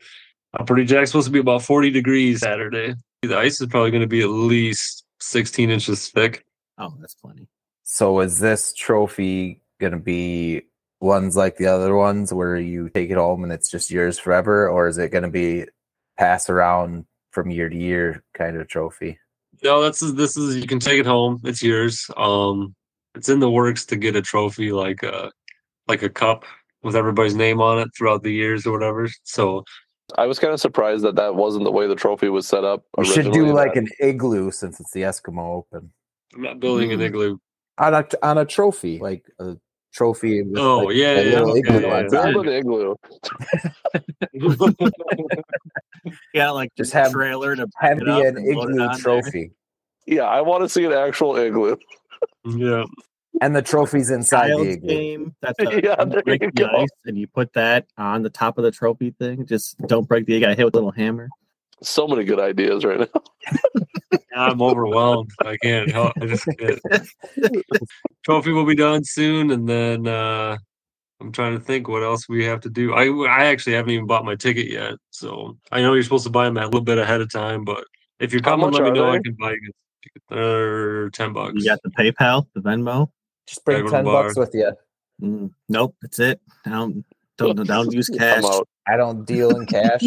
I'm 0.53 0.65
pretty 0.65 0.83
jacked. 0.83 1.07
Supposed 1.07 1.27
to 1.27 1.31
be 1.31 1.39
about 1.39 1.61
40 1.61 1.91
degrees 1.91 2.41
Saturday. 2.41 2.95
The 3.21 3.37
ice 3.37 3.61
is 3.61 3.67
probably 3.67 3.91
gonna 3.91 4.05
be 4.05 4.19
at 4.19 4.29
least 4.29 5.05
16 5.21 5.69
inches 5.69 6.09
thick. 6.09 6.43
Oh, 6.77 6.93
that's 6.99 7.15
plenty. 7.15 7.47
So 7.85 8.19
is 8.19 8.39
this 8.39 8.73
trophy 8.73 9.61
gonna 9.79 9.99
be 9.99 10.63
ones 10.99 11.37
like 11.37 11.57
the 11.57 11.67
other 11.67 11.95
ones 11.95 12.33
where 12.33 12.57
you 12.57 12.89
take 12.89 13.11
it 13.11 13.17
home 13.17 13.43
and 13.43 13.53
it's 13.53 13.69
just 13.69 13.91
yours 13.91 14.17
forever, 14.17 14.67
or 14.67 14.87
is 14.87 14.97
it 14.97 15.11
gonna 15.11 15.29
be 15.29 15.65
pass 16.17 16.49
around 16.49 17.05
from 17.31 17.51
year 17.51 17.69
to 17.69 17.77
year 17.77 18.23
kind 18.33 18.57
of 18.57 18.67
trophy? 18.67 19.19
No, 19.63 19.81
that's 19.83 19.99
this 19.99 20.35
is 20.35 20.57
you 20.57 20.65
can 20.67 20.79
take 20.79 20.99
it 20.99 21.05
home. 21.05 21.39
It's 21.43 21.61
yours. 21.61 22.09
Um, 22.17 22.75
it's 23.13 23.29
in 23.29 23.39
the 23.39 23.51
works 23.51 23.85
to 23.85 23.95
get 23.95 24.15
a 24.15 24.21
trophy 24.21 24.71
like 24.71 25.03
a 25.03 25.31
like 25.87 26.01
a 26.01 26.09
cup 26.09 26.43
with 26.81 26.95
everybody's 26.95 27.35
name 27.35 27.61
on 27.61 27.77
it 27.79 27.89
throughout 27.95 28.23
the 28.23 28.31
years 28.33 28.65
or 28.65 28.71
whatever. 28.71 29.07
So 29.23 29.63
I 30.17 30.25
was 30.25 30.39
kind 30.39 30.53
of 30.53 30.59
surprised 30.59 31.03
that 31.03 31.15
that 31.17 31.35
wasn't 31.35 31.65
the 31.65 31.71
way 31.71 31.87
the 31.87 31.95
trophy 31.95 32.29
was 32.29 32.47
set 32.47 32.63
up. 32.63 32.83
We 32.97 33.05
should 33.05 33.31
do 33.31 33.53
like 33.53 33.75
that- 33.75 33.83
an 33.83 33.89
igloo 33.99 34.49
since 34.51 34.79
it's 34.79 34.91
the 34.91 35.01
Eskimo 35.03 35.57
Open 35.57 35.91
I'm 36.33 36.41
not 36.41 36.59
building 36.59 36.91
an 36.91 36.99
Mm. 36.99 37.03
igloo. 37.05 37.37
On 37.77 37.93
a 37.93 38.05
on 38.21 38.37
a 38.37 38.45
trophy, 38.45 38.99
like 38.99 39.25
a 39.39 39.55
trophy. 39.93 40.41
Uh, 40.41 40.45
with 40.45 40.57
Oh, 40.59 40.77
like, 40.79 40.95
yeah, 40.95 41.11
a 41.11 41.23
yeah, 41.23 41.39
little 41.39 41.49
okay, 41.51 41.59
igloo 41.59 41.79
yeah, 41.81 41.95
on 41.97 42.03
yeah. 42.03 42.09
top. 42.09 42.33
build 42.33 42.47
an 42.47 42.53
igloo. 42.53 42.95
Yeah, 46.33 46.51
like 46.51 46.69
Just 46.75 46.93
have- 46.93 47.11
trailer 47.11 47.55
to 47.55 47.67
Have 47.79 47.97
it 47.99 48.05
be 48.05 48.11
up 48.11 48.19
an 48.21 48.37
and 48.37 48.55
load 48.55 48.69
it 48.69 48.73
igloo 48.73 48.81
on 48.83 48.89
there. 48.91 48.97
trophy, 48.99 49.51
Yeah, 50.05 50.23
I 50.23 50.41
want 50.41 50.63
to 50.63 50.69
see 50.69 50.85
an 50.85 50.91
actual 50.91 51.35
igloo. 51.35 51.77
yeah. 52.45 52.83
and 53.41 53.55
the 53.55 53.61
trophy's 53.61 54.11
inside 54.11 54.49
the 54.51 54.55
child's 54.55 54.75
igloo. 54.75 54.87
game. 54.89 55.35
That's 55.41 55.59
a, 55.61 55.63
Yeah, 55.81 55.95
you 56.03 56.05
there 56.09 56.21
break 56.23 56.41
you 56.43 56.51
the 56.53 56.63
go. 56.63 56.67
ice 56.67 56.87
and 57.05 57.17
you 57.17 57.27
put 57.27 57.53
that 57.53 57.87
on 57.97 58.21
the 58.21 58.29
top 58.29 58.57
of 58.57 58.63
the 58.63 58.71
trophy 58.71 59.11
thing. 59.17 59.45
Just 59.47 59.77
don't 59.87 60.07
break 60.07 60.25
the. 60.27 60.33
You 60.33 60.39
got 60.41 60.49
to 60.49 60.55
hit 60.55 60.65
with 60.65 60.75
a 60.75 60.77
little 60.77 60.91
hammer. 60.91 61.29
So 61.83 62.07
many 62.07 62.23
good 62.23 62.39
ideas 62.39 62.85
right 62.85 62.99
now. 63.13 63.21
I'm 64.35 64.61
overwhelmed. 64.61 65.31
I 65.43 65.57
can't 65.57 65.91
help. 65.91 66.13
I 66.21 66.25
just 66.25 66.45
can't. 66.57 66.79
Trophy 68.23 68.51
will 68.51 68.65
be 68.65 68.75
done 68.75 69.03
soon, 69.03 69.51
and 69.51 69.67
then 69.67 70.07
uh, 70.07 70.57
I'm 71.21 71.31
trying 71.31 71.57
to 71.57 71.63
think 71.63 71.87
what 71.87 72.03
else 72.03 72.27
we 72.27 72.43
have 72.45 72.61
to 72.61 72.69
do. 72.69 72.93
I 72.93 73.07
I 73.27 73.45
actually 73.45 73.73
haven't 73.73 73.91
even 73.91 74.07
bought 74.07 74.25
my 74.25 74.35
ticket 74.35 74.67
yet, 74.67 74.95
so 75.11 75.57
I 75.71 75.81
know 75.81 75.93
you're 75.93 76.03
supposed 76.03 76.25
to 76.25 76.29
buy 76.29 76.45
them 76.45 76.57
a 76.57 76.65
little 76.65 76.81
bit 76.81 76.97
ahead 76.97 77.21
of 77.21 77.31
time. 77.31 77.63
But 77.63 77.85
if 78.19 78.33
you're 78.33 78.41
coming, 78.41 78.71
let 78.71 78.83
me 78.83 78.89
are 78.89 78.93
know. 78.93 79.11
I 79.11 79.19
can 79.19 79.35
buy 79.39 79.51
you. 79.51 79.71
They're 80.29 81.09
ten 81.11 81.33
bucks. 81.33 81.55
You 81.55 81.65
got 81.65 81.79
the 81.83 81.89
PayPal, 81.91 82.47
the 82.53 82.61
Venmo. 82.61 83.09
Just 83.47 83.63
bring 83.63 83.77
Gotta 83.77 83.83
go 83.83 83.89
to 83.89 83.95
ten 83.95 84.05
the 84.05 84.11
bucks 84.11 84.37
with 84.37 84.53
you. 84.53 84.71
Mm, 85.21 85.51
nope, 85.69 85.95
that's 86.01 86.19
it. 86.19 86.41
I 86.65 86.69
don't 86.69 87.05
don't, 87.37 87.67
don't 87.67 87.91
use 87.91 88.09
cash. 88.17 88.43
I 88.87 88.97
don't 88.97 89.25
deal 89.25 89.55
in 89.55 89.65
cash. 89.65 90.03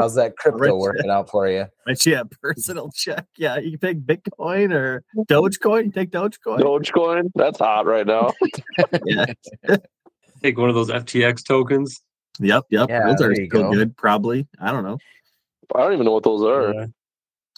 How's 0.00 0.14
that 0.14 0.36
crypto 0.38 0.58
Rich. 0.58 0.72
working 0.74 1.10
out 1.10 1.28
for 1.30 1.48
you? 1.48 1.66
But 1.86 2.04
yeah, 2.06 2.22
personal 2.42 2.90
check. 2.94 3.26
Yeah, 3.36 3.58
you 3.58 3.78
can 3.78 3.96
take 3.96 4.06
Bitcoin 4.06 4.72
or 4.72 5.04
Dogecoin. 5.28 5.92
Take 5.94 6.10
Dogecoin. 6.10 6.60
Dogecoin, 6.60 7.30
that's 7.34 7.58
hot 7.58 7.86
right 7.86 8.06
now. 8.06 8.32
Yeah. 9.04 9.26
Take 10.42 10.56
one 10.56 10.70
of 10.70 10.74
those 10.74 10.88
FTX 10.88 11.44
tokens. 11.44 12.00
Yep. 12.38 12.64
Yep. 12.70 12.88
Yeah, 12.88 13.06
Those 13.08 13.20
are 13.20 13.34
still 13.34 13.46
go. 13.48 13.72
good. 13.72 13.94
Probably. 13.98 14.48
I 14.58 14.72
don't 14.72 14.84
know. 14.84 14.96
I 15.74 15.80
don't 15.82 15.92
even 15.92 16.06
know 16.06 16.12
what 16.12 16.22
those 16.22 16.42
are. 16.42 16.72
Yeah. 16.72 16.86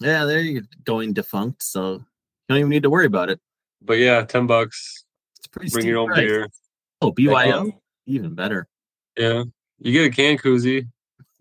Yeah, 0.00 0.24
they're 0.24 0.62
going 0.84 1.12
defunct, 1.12 1.62
so 1.62 1.92
you 1.92 2.04
don't 2.48 2.58
even 2.58 2.70
need 2.70 2.82
to 2.82 2.90
worry 2.90 3.06
about 3.06 3.30
it. 3.30 3.38
But 3.82 3.98
yeah, 3.98 4.24
ten 4.24 4.48
bucks. 4.48 5.04
It's 5.38 5.46
pretty. 5.46 5.70
Bring 5.70 5.82
steep 5.82 5.90
your 5.90 5.98
own 5.98 6.08
price. 6.08 6.18
beer. 6.26 6.48
Oh, 7.00 7.12
BYO, 7.12 7.70
even 8.06 8.34
better. 8.34 8.66
Yeah, 9.16 9.44
you 9.78 9.92
get 9.92 10.06
a 10.06 10.10
can 10.10 10.36
koozie. 10.38 10.88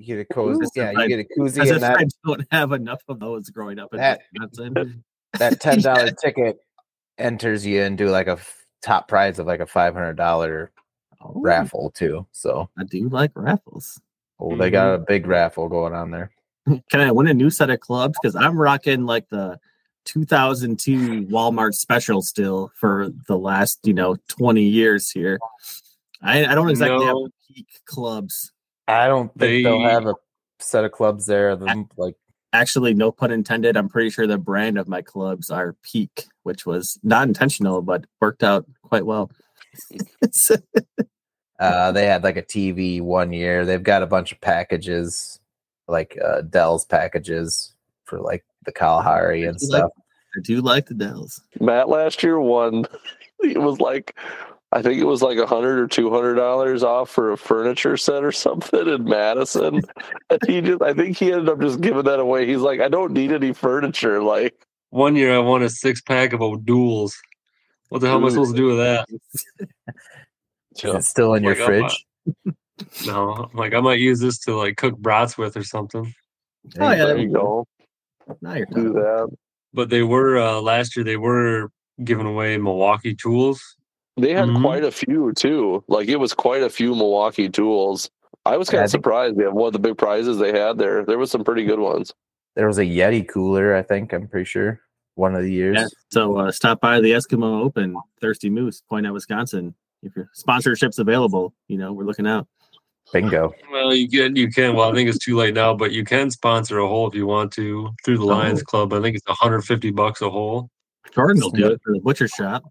You 0.02 0.16
get 0.16 0.20
a 0.20 0.34
cozy, 0.34 0.66
yeah, 0.76 0.92
you 0.92 1.08
get 1.08 1.20
a 1.20 1.40
koozie 1.40 1.62
As 1.62 1.70
and 1.70 1.76
if 1.78 1.82
that 1.82 1.98
I 2.00 2.06
don't 2.26 2.48
have 2.52 2.72
enough 2.72 3.02
of 3.08 3.20
those 3.20 3.50
growing 3.50 3.78
up 3.78 3.94
in 3.94 4.00
That- 4.00 4.22
Wisconsin. 4.34 5.04
that 5.40 5.60
ten 5.62 5.80
dollar 5.82 6.10
ticket 6.12 6.58
enters 7.18 7.66
you 7.66 7.82
into 7.84 8.10
like 8.10 8.28
a 8.28 8.32
f- 8.32 8.66
top 8.82 9.08
prize 9.08 9.38
of 9.40 9.46
like 9.48 9.60
a 9.60 9.66
five 9.68 9.94
hundred 9.94 10.16
dollar 10.16 10.72
Oh, 11.24 11.34
raffle 11.36 11.92
too. 11.92 12.26
So 12.32 12.70
I 12.78 12.84
do 12.84 13.08
like 13.10 13.32
raffles. 13.36 14.02
oh, 14.40 14.56
they 14.56 14.70
got 14.70 14.88
mm-hmm. 14.88 15.04
a 15.04 15.06
big 15.06 15.28
raffle 15.28 15.70
going 15.70 15.94
on 15.94 16.12
there. 16.12 16.32
Can 16.66 17.00
I 17.00 17.12
win 17.12 17.28
a 17.28 17.34
new 17.34 17.50
set 17.50 17.70
of 17.70 17.80
clubs? 17.80 18.18
Because 18.22 18.36
I'm 18.36 18.58
rocking 18.58 19.06
like 19.06 19.30
the 19.30 19.60
2002 20.06 21.28
Walmart 21.28 21.74
special 21.74 22.22
still 22.22 22.72
for 22.76 23.10
the 23.28 23.38
last, 23.38 23.80
you 23.84 23.94
know, 23.94 24.16
20 24.30 24.64
years 24.64 25.12
here. 25.12 25.40
I, 26.24 26.46
I 26.46 26.56
don't 26.56 26.70
exactly 26.70 27.06
have 27.06 27.16
No. 27.16 27.28
peak 27.48 27.68
clubs. 27.86 28.52
I 28.92 29.08
don't 29.08 29.32
think 29.38 29.64
they'll 29.64 29.82
have 29.82 30.06
a 30.06 30.16
set 30.60 30.86
of 30.86 30.92
clubs 30.92 31.26
there. 31.26 31.56
Them 31.56 31.88
like 31.98 32.16
actually, 32.54 32.94
no 32.94 33.12
pun 33.12 33.32
intended. 33.32 33.78
I'm 33.78 33.90
pretty 33.90 34.10
sure 34.10 34.28
the 34.28 34.38
brand 34.38 34.78
of 34.78 34.88
my 34.88 35.02
clubs 35.02 35.50
are 35.50 35.76
Peak, 35.84 36.26
which 36.44 36.66
was 36.66 37.00
not 37.04 37.28
intentional, 37.28 37.82
but 37.82 38.06
worked 38.20 38.44
out 38.44 38.66
quite 38.84 39.06
well. 39.06 39.32
Uh, 41.60 41.92
they 41.92 42.08
had 42.08 42.24
like 42.24 42.38
a 42.38 42.42
TV 42.42 43.04
one 43.04 43.32
year. 43.32 43.66
They've 43.66 43.84
got 43.84 44.02
a 44.02 44.08
bunch 44.08 44.32
of 44.32 44.42
packages, 44.42 45.40
like 45.88 46.18
uh, 46.26 46.42
Dell's 46.42 46.86
packages 46.86 47.76
for 48.06 48.20
like 48.20 48.44
the 48.66 48.72
Kalahari 48.72 49.44
and 49.44 49.56
I 49.56 49.60
do 49.60 49.68
like- 49.70 49.80
stuff. 49.82 49.92
I 50.36 50.40
do 50.42 50.62
like 50.62 50.86
the 50.88 50.96
Dells. 50.96 51.40
Matt 51.60 51.88
last 51.88 52.24
year 52.24 52.40
won. 52.40 52.86
It 53.44 53.60
was 53.62 53.80
like, 53.80 54.16
I 54.74 54.82
think 54.82 55.02
it 55.02 55.06
was 55.06 55.22
like 55.22 55.38
a 55.38 55.46
hundred 55.46 55.80
or 55.80 55.88
two 55.88 56.10
hundred 56.10 56.36
dollars 56.36 56.84
off 56.84 57.10
for 57.10 57.32
a 57.32 57.38
furniture 57.38 57.98
set 57.98 58.24
or 58.24 58.32
something 58.32 58.88
in 58.88 59.04
Madison. 59.04 59.82
and 60.30 60.40
he 60.48 60.62
just, 60.62 60.82
I 60.82 60.94
think 60.94 61.18
he 61.18 61.32
ended 61.32 61.50
up 61.50 61.60
just 61.60 61.82
giving 61.82 62.04
that 62.04 62.20
away. 62.20 62.48
He's 62.48 62.62
like, 62.62 62.80
I 62.80 62.88
don't 62.88 63.12
need 63.12 63.32
any 63.32 63.54
furniture. 63.54 64.22
Like, 64.22 64.56
One 64.90 65.16
year 65.16 65.36
I 65.36 65.40
won 65.40 65.64
a 65.64 65.70
six 65.70 66.02
pack 66.02 66.34
of 66.34 66.66
duels. 66.66 67.18
What 67.90 68.00
the 68.00 68.08
hell 68.08 68.18
am 68.18 68.26
I 68.26 68.30
supposed 68.30 68.56
to 68.56 68.58
do 68.58 68.68
with 68.68 68.78
that? 68.78 69.08
it 70.72 71.04
still 71.04 71.34
in 71.34 71.44
your 71.44 71.56
Like, 71.56 71.62
I'm, 71.62 71.66
fridge? 71.66 72.06
No, 73.06 73.34
I'm 73.34 73.56
like 73.56 73.76
I 73.76 73.80
might 73.80 74.00
use 74.00 74.20
this 74.20 74.40
to 74.40 74.56
like 74.56 74.76
cook 74.78 74.98
brats 74.98 75.38
with 75.38 75.56
or 75.56 75.64
something. 75.64 76.16
Oh, 76.80 76.92
yeah, 76.92 77.06
there 77.06 77.18
you 77.18 77.32
go. 77.32 77.68
Now 78.42 78.56
you're 78.56 78.66
Do 78.66 78.94
that. 78.94 79.30
But 79.72 79.90
they 79.90 80.02
were 80.02 80.40
uh 80.40 80.62
last 80.62 80.96
year 80.96 81.04
they 81.04 81.18
were 81.18 81.72
giving 82.04 82.26
away 82.26 82.58
Milwaukee 82.58 83.14
tools. 83.14 83.78
They 84.18 84.34
had 84.34 84.50
Mhm. 84.50 84.62
quite 84.62 84.84
a 84.84 84.92
few 84.92 85.32
too. 85.34 85.84
Like 85.88 86.08
it 86.10 86.18
was 86.20 86.34
quite 86.34 86.64
a 86.64 86.70
few 86.70 86.96
Milwaukee 86.96 87.50
tools. 87.50 88.10
I 88.46 88.58
was 88.58 88.70
kind 88.70 88.84
of 88.84 88.90
surprised. 88.90 89.38
They 89.38 89.44
have 89.44 89.54
one 89.54 89.68
of 89.68 89.74
the 89.74 89.80
big 89.80 89.98
prizes 89.98 90.38
they 90.38 90.52
had 90.58 90.78
there. 90.78 91.06
There 91.06 91.18
was 91.18 91.32
some 91.32 91.44
pretty 91.44 91.64
good 91.64 91.80
ones. 91.80 92.14
There 92.56 92.68
was 92.68 92.78
a 92.80 92.84
Yeti 92.86 93.28
cooler, 93.28 93.76
I 93.76 93.82
think. 93.82 94.14
I'm 94.14 94.28
pretty 94.28 94.46
sure 94.46 94.82
one 95.16 95.36
of 95.36 95.44
the 95.44 95.52
years. 95.52 95.78
Yeah. 95.78 95.88
So 96.10 96.38
uh, 96.38 96.52
stop 96.52 96.82
by 96.82 97.00
the 97.00 97.12
Eskimo 97.12 97.64
Open, 97.64 97.96
Thirsty 98.20 98.50
Moose, 98.50 98.82
Point 98.90 99.06
at 99.06 99.14
Wisconsin. 99.14 99.76
If 100.04 100.16
your 100.16 100.30
sponsorship's 100.34 100.98
available, 101.00 101.54
you 101.68 101.78
know 101.78 101.94
we're 101.94 102.06
looking 102.06 102.28
out. 102.28 102.48
Bingo. 103.14 103.54
Well, 103.72 103.94
you 103.94 104.10
can 104.10 104.36
you 104.36 104.50
can. 104.50 104.76
Well, 104.76 104.92
I 104.92 104.96
think 104.96 105.10
it's 105.10 105.24
too 105.24 105.36
late 105.36 105.54
now, 105.54 105.74
but 105.74 105.92
you 105.92 106.04
can 106.04 106.32
sponsor 106.32 106.80
a 106.80 106.88
hole 106.88 107.08
if 107.08 107.14
you 107.16 107.26
want 107.28 107.52
to 107.54 107.90
through 108.04 108.18
the 108.18 108.26
Lions 108.26 108.62
Oh. 108.62 108.66
Club. 108.66 108.94
I 108.94 109.02
think 109.02 109.16
it's 109.16 109.28
150 109.28 109.92
bucks 109.92 110.22
a 110.22 110.30
hole. 110.30 110.70
Jordan 111.14 111.42
will 111.42 111.50
do 111.52 111.68
it 111.68 111.82
for 111.84 111.94
the 111.94 112.00
butcher 112.00 112.28
shop. 112.28 112.64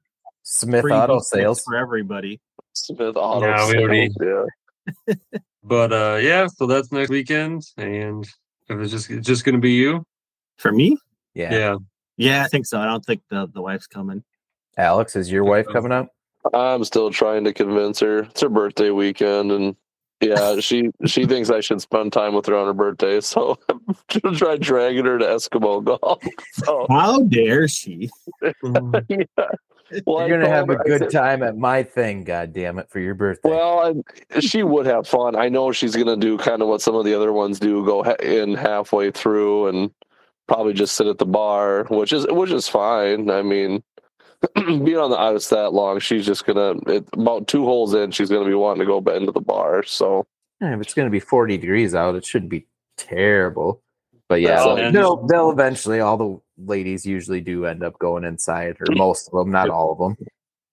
Smith 0.42 0.82
Free 0.82 0.92
Auto 0.92 1.20
Sales. 1.20 1.62
for 1.64 1.76
everybody. 1.76 2.40
Smith 2.72 3.16
Auto 3.16 3.46
Yeah, 3.46 3.68
we 3.68 3.78
already- 3.78 4.10
yeah. 4.20 5.14
But 5.62 5.92
uh 5.92 6.18
yeah, 6.22 6.46
so 6.46 6.66
that's 6.66 6.90
next 6.90 7.10
weekend, 7.10 7.62
and 7.76 8.24
if 8.68 8.80
it's 8.80 8.90
just 8.90 9.10
it's 9.10 9.26
just 9.26 9.44
gonna 9.44 9.58
be 9.58 9.72
you, 9.72 10.04
For 10.56 10.72
me, 10.72 10.96
Yeah. 11.34 11.52
yeah. 11.52 11.76
yeah, 12.16 12.44
I 12.44 12.48
think 12.48 12.64
so. 12.66 12.78
I 12.80 12.86
don't 12.86 13.04
think 13.04 13.20
the 13.30 13.46
the 13.52 13.60
wife's 13.60 13.86
coming. 13.86 14.24
Alex, 14.78 15.16
is 15.16 15.30
your 15.30 15.44
wife 15.44 15.66
coming 15.70 15.92
up? 15.92 16.08
I'm 16.54 16.84
still 16.84 17.10
trying 17.10 17.44
to 17.44 17.52
convince 17.52 18.00
her. 18.00 18.20
It's 18.20 18.40
her 18.40 18.48
birthday 18.48 18.88
weekend, 18.90 19.52
and 19.52 19.76
yeah, 20.22 20.56
she 20.60 20.88
she 21.04 21.26
thinks 21.26 21.50
I 21.50 21.60
should 21.60 21.82
spend 21.82 22.14
time 22.14 22.34
with 22.34 22.46
her 22.46 22.56
on 22.56 22.66
her 22.66 22.72
birthday. 22.74 23.20
So 23.30 23.58
I'm 23.68 23.80
gonna 24.22 24.36
try 24.38 24.56
dragging 24.56 25.04
her 25.04 25.18
to 25.18 25.24
Eskimo 25.26 25.84
golf. 25.84 26.22
So 26.54 26.86
How 26.88 27.20
dare 27.24 27.68
she? 27.68 28.08
Yeah. 28.42 29.26
Well, 30.06 30.28
You're 30.28 30.38
gonna 30.40 30.48
have 30.50 30.70
a 30.70 30.74
her- 30.74 30.80
I 30.80 30.84
good 30.84 30.98
said- 31.00 31.10
time 31.10 31.42
at 31.42 31.56
my 31.56 31.82
thing, 31.82 32.24
god 32.24 32.52
damn 32.52 32.78
it, 32.78 32.88
for 32.90 33.00
your 33.00 33.14
birthday. 33.14 33.50
Well, 33.50 34.02
I, 34.34 34.40
she 34.40 34.62
would 34.62 34.86
have 34.86 35.06
fun. 35.08 35.36
I 35.36 35.48
know 35.48 35.72
she's 35.72 35.96
gonna 35.96 36.16
do 36.16 36.38
kind 36.38 36.62
of 36.62 36.68
what 36.68 36.80
some 36.82 36.94
of 36.94 37.04
the 37.04 37.14
other 37.14 37.32
ones 37.32 37.58
do, 37.58 37.84
go 37.84 38.02
ha- 38.04 38.14
in 38.22 38.54
halfway 38.54 39.10
through 39.10 39.68
and 39.68 39.90
probably 40.48 40.72
just 40.72 40.96
sit 40.96 41.06
at 41.06 41.18
the 41.18 41.26
bar, 41.26 41.84
which 41.90 42.12
is 42.12 42.26
which 42.30 42.50
is 42.50 42.68
fine. 42.68 43.30
I 43.30 43.42
mean, 43.42 43.82
being 44.54 44.96
on 44.96 45.10
the 45.10 45.18
ice 45.18 45.48
that 45.48 45.72
long, 45.72 45.98
she's 46.00 46.24
just 46.26 46.46
gonna 46.46 46.74
it, 46.86 47.06
about 47.12 47.46
two 47.48 47.64
holes 47.64 47.94
in, 47.94 48.10
she's 48.10 48.30
gonna 48.30 48.48
be 48.48 48.54
wanting 48.54 48.80
to 48.80 48.86
go 48.86 49.00
back 49.00 49.16
into 49.16 49.32
the 49.32 49.40
bar. 49.40 49.82
So 49.84 50.26
Yeah, 50.60 50.74
if 50.74 50.80
it's 50.80 50.94
gonna 50.94 51.10
be 51.10 51.20
40 51.20 51.58
degrees 51.58 51.94
out, 51.94 52.14
it 52.14 52.24
shouldn't 52.24 52.50
be 52.50 52.66
terrible. 52.96 53.82
But 54.28 54.40
yeah, 54.42 54.56
they'll, 54.76 54.92
they'll, 54.92 55.26
they'll 55.26 55.50
eventually. 55.50 55.98
All 56.00 56.16
the 56.16 56.40
ladies 56.64 57.04
usually 57.06 57.40
do 57.40 57.66
end 57.66 57.82
up 57.82 57.98
going 57.98 58.24
inside, 58.24 58.76
or 58.80 58.86
most 58.96 59.28
of 59.32 59.38
them, 59.38 59.50
not 59.52 59.70
all 59.70 59.92
of 59.92 59.98
them. 59.98 60.26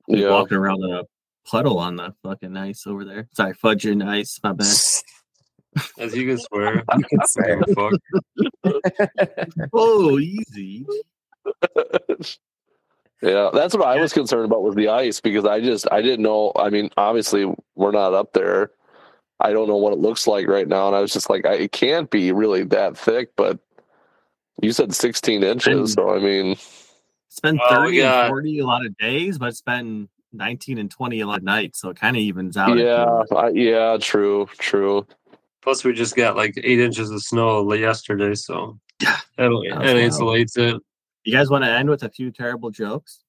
yeah, 0.08 0.30
Walking 0.30 0.58
around 0.58 0.84
in 0.84 0.91
a 0.91 1.04
puddle 1.45 1.80
on 1.80 1.95
the 1.95 2.13
fucking 2.23 2.56
ice 2.58 2.86
over 2.88 3.06
there. 3.06 3.28
Sorry, 3.34 3.54
fudge 3.54 3.86
and 3.86 4.04
ice. 4.04 4.39
My 4.43 4.54
bad. 4.54 4.67
As 6.00 6.15
you 6.15 6.26
can 6.28 6.38
swear. 6.39 6.84
You 6.97 7.04
can 7.04 7.28
say. 7.28 7.60
Fuck. 7.76 7.93
Oh, 9.73 10.19
easy. 10.19 10.86
yeah. 13.21 13.50
That's 13.54 13.76
what 13.76 13.88
I 13.88 14.00
was 14.00 14.13
concerned 14.13 14.45
about 14.45 14.63
with 14.63 14.76
the 14.76 14.89
ice 14.89 15.19
because 15.21 15.45
I 15.45 15.62
just 15.62 15.88
I 15.91 16.02
didn't 16.02 16.23
know. 16.23 16.52
I 16.56 16.69
mean, 16.69 16.89
obviously 16.97 17.54
we're 17.76 17.91
not 17.91 18.13
up 18.13 18.34
there. 18.34 18.71
I 19.39 19.52
don't 19.54 19.67
know 19.67 19.78
what 19.78 19.93
it 19.93 20.00
looks 20.00 20.26
like 20.26 20.47
right 20.47 20.67
now, 20.67 20.88
and 20.88 20.95
I 20.95 21.00
was 21.00 21.13
just 21.13 21.30
like, 21.30 21.45
I, 21.45 21.54
it 21.54 21.71
can't 21.71 22.10
be 22.10 22.32
really 22.32 22.63
that 22.65 22.97
thick, 22.97 23.30
but 23.36 23.60
you 24.61 24.71
said 24.71 24.93
16 24.93 25.43
inches, 25.43 25.93
so 25.93 26.15
I 26.15 26.19
mean, 26.19 26.51
It's 26.51 27.39
been 27.41 27.59
Oh, 27.61 27.69
30 27.85 27.97
yeah. 27.97 28.21
and 28.25 28.29
40 28.29 28.59
a 28.59 28.65
lot 28.65 28.85
of 28.85 28.97
days, 28.97 29.37
but 29.37 29.49
it's 29.49 29.61
been 29.61 30.09
19 30.33 30.77
and 30.77 30.89
20 30.89 31.21
a 31.21 31.27
lot 31.27 31.37
of 31.39 31.43
nights. 31.43 31.79
So 31.81 31.89
it 31.89 31.97
kind 31.99 32.15
of 32.15 32.21
evens 32.21 32.57
out. 32.57 32.77
yeah, 32.77 33.21
I, 33.35 33.49
yeah, 33.49 33.97
true, 33.99 34.47
true. 34.57 35.05
Plus, 35.61 35.83
we 35.83 35.93
just 35.93 36.15
got 36.15 36.35
like 36.35 36.53
eight 36.63 36.79
inches 36.79 37.11
of 37.11 37.21
snow 37.21 37.71
yesterday, 37.73 38.33
so 38.35 38.79
Yeah. 39.01 39.17
that, 39.37 39.49
That 39.49 39.79
that 39.83 39.95
insulates 39.97 40.57
it. 40.57 40.81
You 41.23 41.33
guys 41.33 41.49
want 41.49 41.63
to 41.65 41.69
end 41.69 41.89
with 41.89 42.03
a 42.03 42.09
few 42.09 42.31
terrible 42.31 42.71
jokes? 42.71 43.23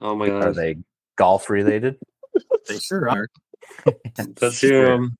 Oh 0.00 0.16
my 0.16 0.28
god, 0.28 0.42
Are 0.44 0.52
they 0.52 0.76
golf 1.16 1.50
related? 1.50 1.98
They 2.68 2.78
sure 2.78 3.08
are. 3.10 3.28
let's 4.40 4.60
hear 4.60 4.86
them. 4.86 5.16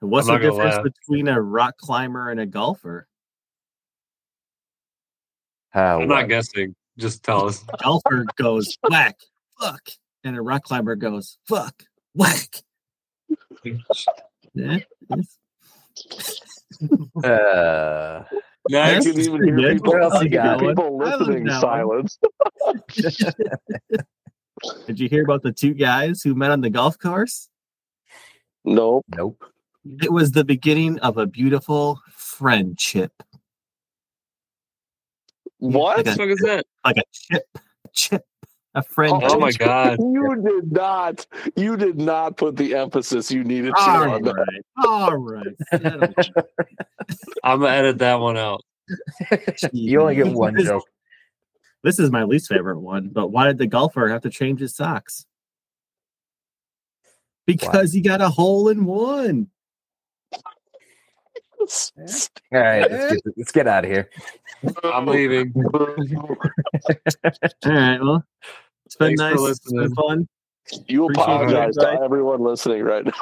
What's 0.00 0.28
I'm 0.28 0.40
the 0.40 0.50
difference 0.50 0.76
laugh. 0.76 0.84
between 0.84 1.28
a 1.28 1.40
rock 1.40 1.76
climber 1.78 2.30
and 2.30 2.38
a 2.40 2.46
golfer? 2.46 3.06
How? 5.72 6.00
I'm 6.02 6.08
not 6.08 6.28
guessing. 6.28 6.74
Just 6.98 7.22
tell 7.22 7.46
us. 7.46 7.64
A 7.72 7.76
golfer 7.82 8.26
goes 8.36 8.76
whack, 8.88 9.16
fuck, 9.58 9.88
and 10.24 10.36
a 10.36 10.42
rock 10.42 10.64
climber 10.64 10.94
goes 10.96 11.38
fuck, 11.46 11.84
whack. 12.14 12.56
Yeah. 14.54 14.78
Uh, 17.24 18.22
Next. 18.70 19.06
I 19.06 19.10
can 19.10 19.20
even 19.20 19.44
hear 19.44 19.56
Good. 19.56 19.82
people, 19.82 19.96
else 19.96 20.14
you 20.22 20.30
can 20.30 20.30
hear 20.30 20.42
got? 20.42 20.60
people 20.60 20.98
listening 20.98 21.44
that 21.44 21.60
silence. 21.60 22.18
Did 24.86 25.00
you 25.00 25.08
hear 25.08 25.24
about 25.24 25.42
the 25.42 25.52
two 25.52 25.74
guys 25.74 26.22
who 26.22 26.34
met 26.34 26.50
on 26.50 26.60
the 26.60 26.70
golf 26.70 26.98
course? 26.98 27.48
Nope. 28.64 29.04
nope. 29.16 29.44
It 30.00 30.12
was 30.12 30.30
the 30.32 30.44
beginning 30.44 31.00
of 31.00 31.18
a 31.18 31.26
beautiful 31.26 32.00
friendship. 32.10 33.12
What? 35.62 35.98
What 35.98 36.04
the 36.06 36.12
fuck 36.16 36.28
is 36.28 36.40
that? 36.40 36.66
Like 36.84 36.96
a 36.96 37.02
chip, 37.12 37.44
a 37.54 37.88
chip, 37.92 38.26
a 38.74 38.82
friendship. 38.82 39.30
Oh 39.30 39.38
my 39.38 39.52
god. 39.52 39.96
You 40.00 40.42
did 40.44 40.72
not. 40.72 41.24
You 41.54 41.76
did 41.76 41.98
not 41.98 42.36
put 42.36 42.56
the 42.56 42.74
emphasis 42.74 43.30
you 43.30 43.44
needed 43.44 43.72
to 43.76 43.80
All 43.80 44.10
on 44.10 44.22
that. 44.22 44.62
All 44.84 45.16
right. 45.16 45.46
I'm 47.44 47.60
gonna 47.60 47.68
edit 47.72 47.98
that 47.98 48.18
one 48.18 48.36
out. 48.36 48.64
You 49.72 50.00
only 50.00 50.16
get 50.16 50.26
one 50.32 50.58
joke. 50.58 50.82
This 51.84 52.00
is 52.00 52.10
my 52.10 52.24
least 52.24 52.48
favorite 52.48 52.80
one, 52.80 53.10
but 53.12 53.28
why 53.28 53.46
did 53.46 53.58
the 53.58 53.68
golfer 53.68 54.08
have 54.08 54.22
to 54.22 54.30
change 54.30 54.58
his 54.58 54.74
socks? 54.74 55.26
Because 57.46 57.92
he 57.92 58.00
got 58.00 58.20
a 58.20 58.30
hole 58.30 58.68
in 58.68 58.84
one. 58.84 59.46
All 62.52 62.60
right, 62.60 62.90
let's 62.90 63.12
get, 63.14 63.34
let's 63.36 63.52
get 63.52 63.66
out 63.68 63.84
of 63.84 63.90
here. 63.90 64.10
I'm 64.84 65.06
leaving. 65.06 65.52
All 65.74 66.36
right. 67.64 68.00
Well, 68.02 68.24
it's 68.86 68.96
been 68.96 69.16
Thanks 69.16 69.40
nice. 69.40 69.50
It's 69.50 69.72
been 69.72 69.94
fun. 69.94 70.28
You 70.86 71.04
Appreciate 71.06 71.24
apologize 71.24 71.74
to 71.76 72.00
everyone 72.02 72.40
listening 72.42 72.82
right 72.82 73.04
now. 73.04 73.12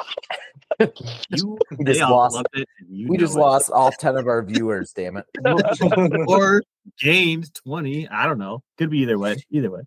You 1.29 1.59
We 1.77 1.85
just 1.85 1.99
lost. 1.99 2.41
it. 2.53 2.67
you 2.89 3.07
We 3.09 3.17
just 3.17 3.35
it. 3.35 3.39
lost 3.39 3.69
all 3.69 3.91
ten 3.91 4.15
of 4.15 4.25
our 4.27 4.41
viewers. 4.41 4.93
Damn 4.93 5.17
it! 5.17 5.25
or 6.27 6.63
gained 6.99 7.53
20. 7.65 8.07
I 8.07 8.25
don't 8.25 8.39
know. 8.39 8.63
Could 8.77 8.89
be 8.89 8.99
either 8.99 9.19
way. 9.19 9.35
Either 9.51 9.69
way. 9.69 9.81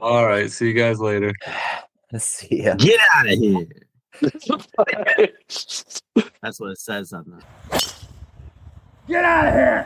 All 0.00 0.26
right. 0.26 0.50
See 0.50 0.66
you 0.66 0.74
guys 0.74 0.98
later. 1.00 1.32
Let's 2.12 2.24
see 2.26 2.64
ya. 2.64 2.74
Get 2.74 3.00
out 3.14 3.30
of 3.32 3.38
here. 3.38 3.66
That's 6.42 6.60
what 6.60 6.70
it 6.70 6.78
says 6.78 7.12
on 7.12 7.24
the 7.26 7.42
Get 9.08 9.24
out 9.24 9.48
of 9.48 9.54
here! 9.54 9.84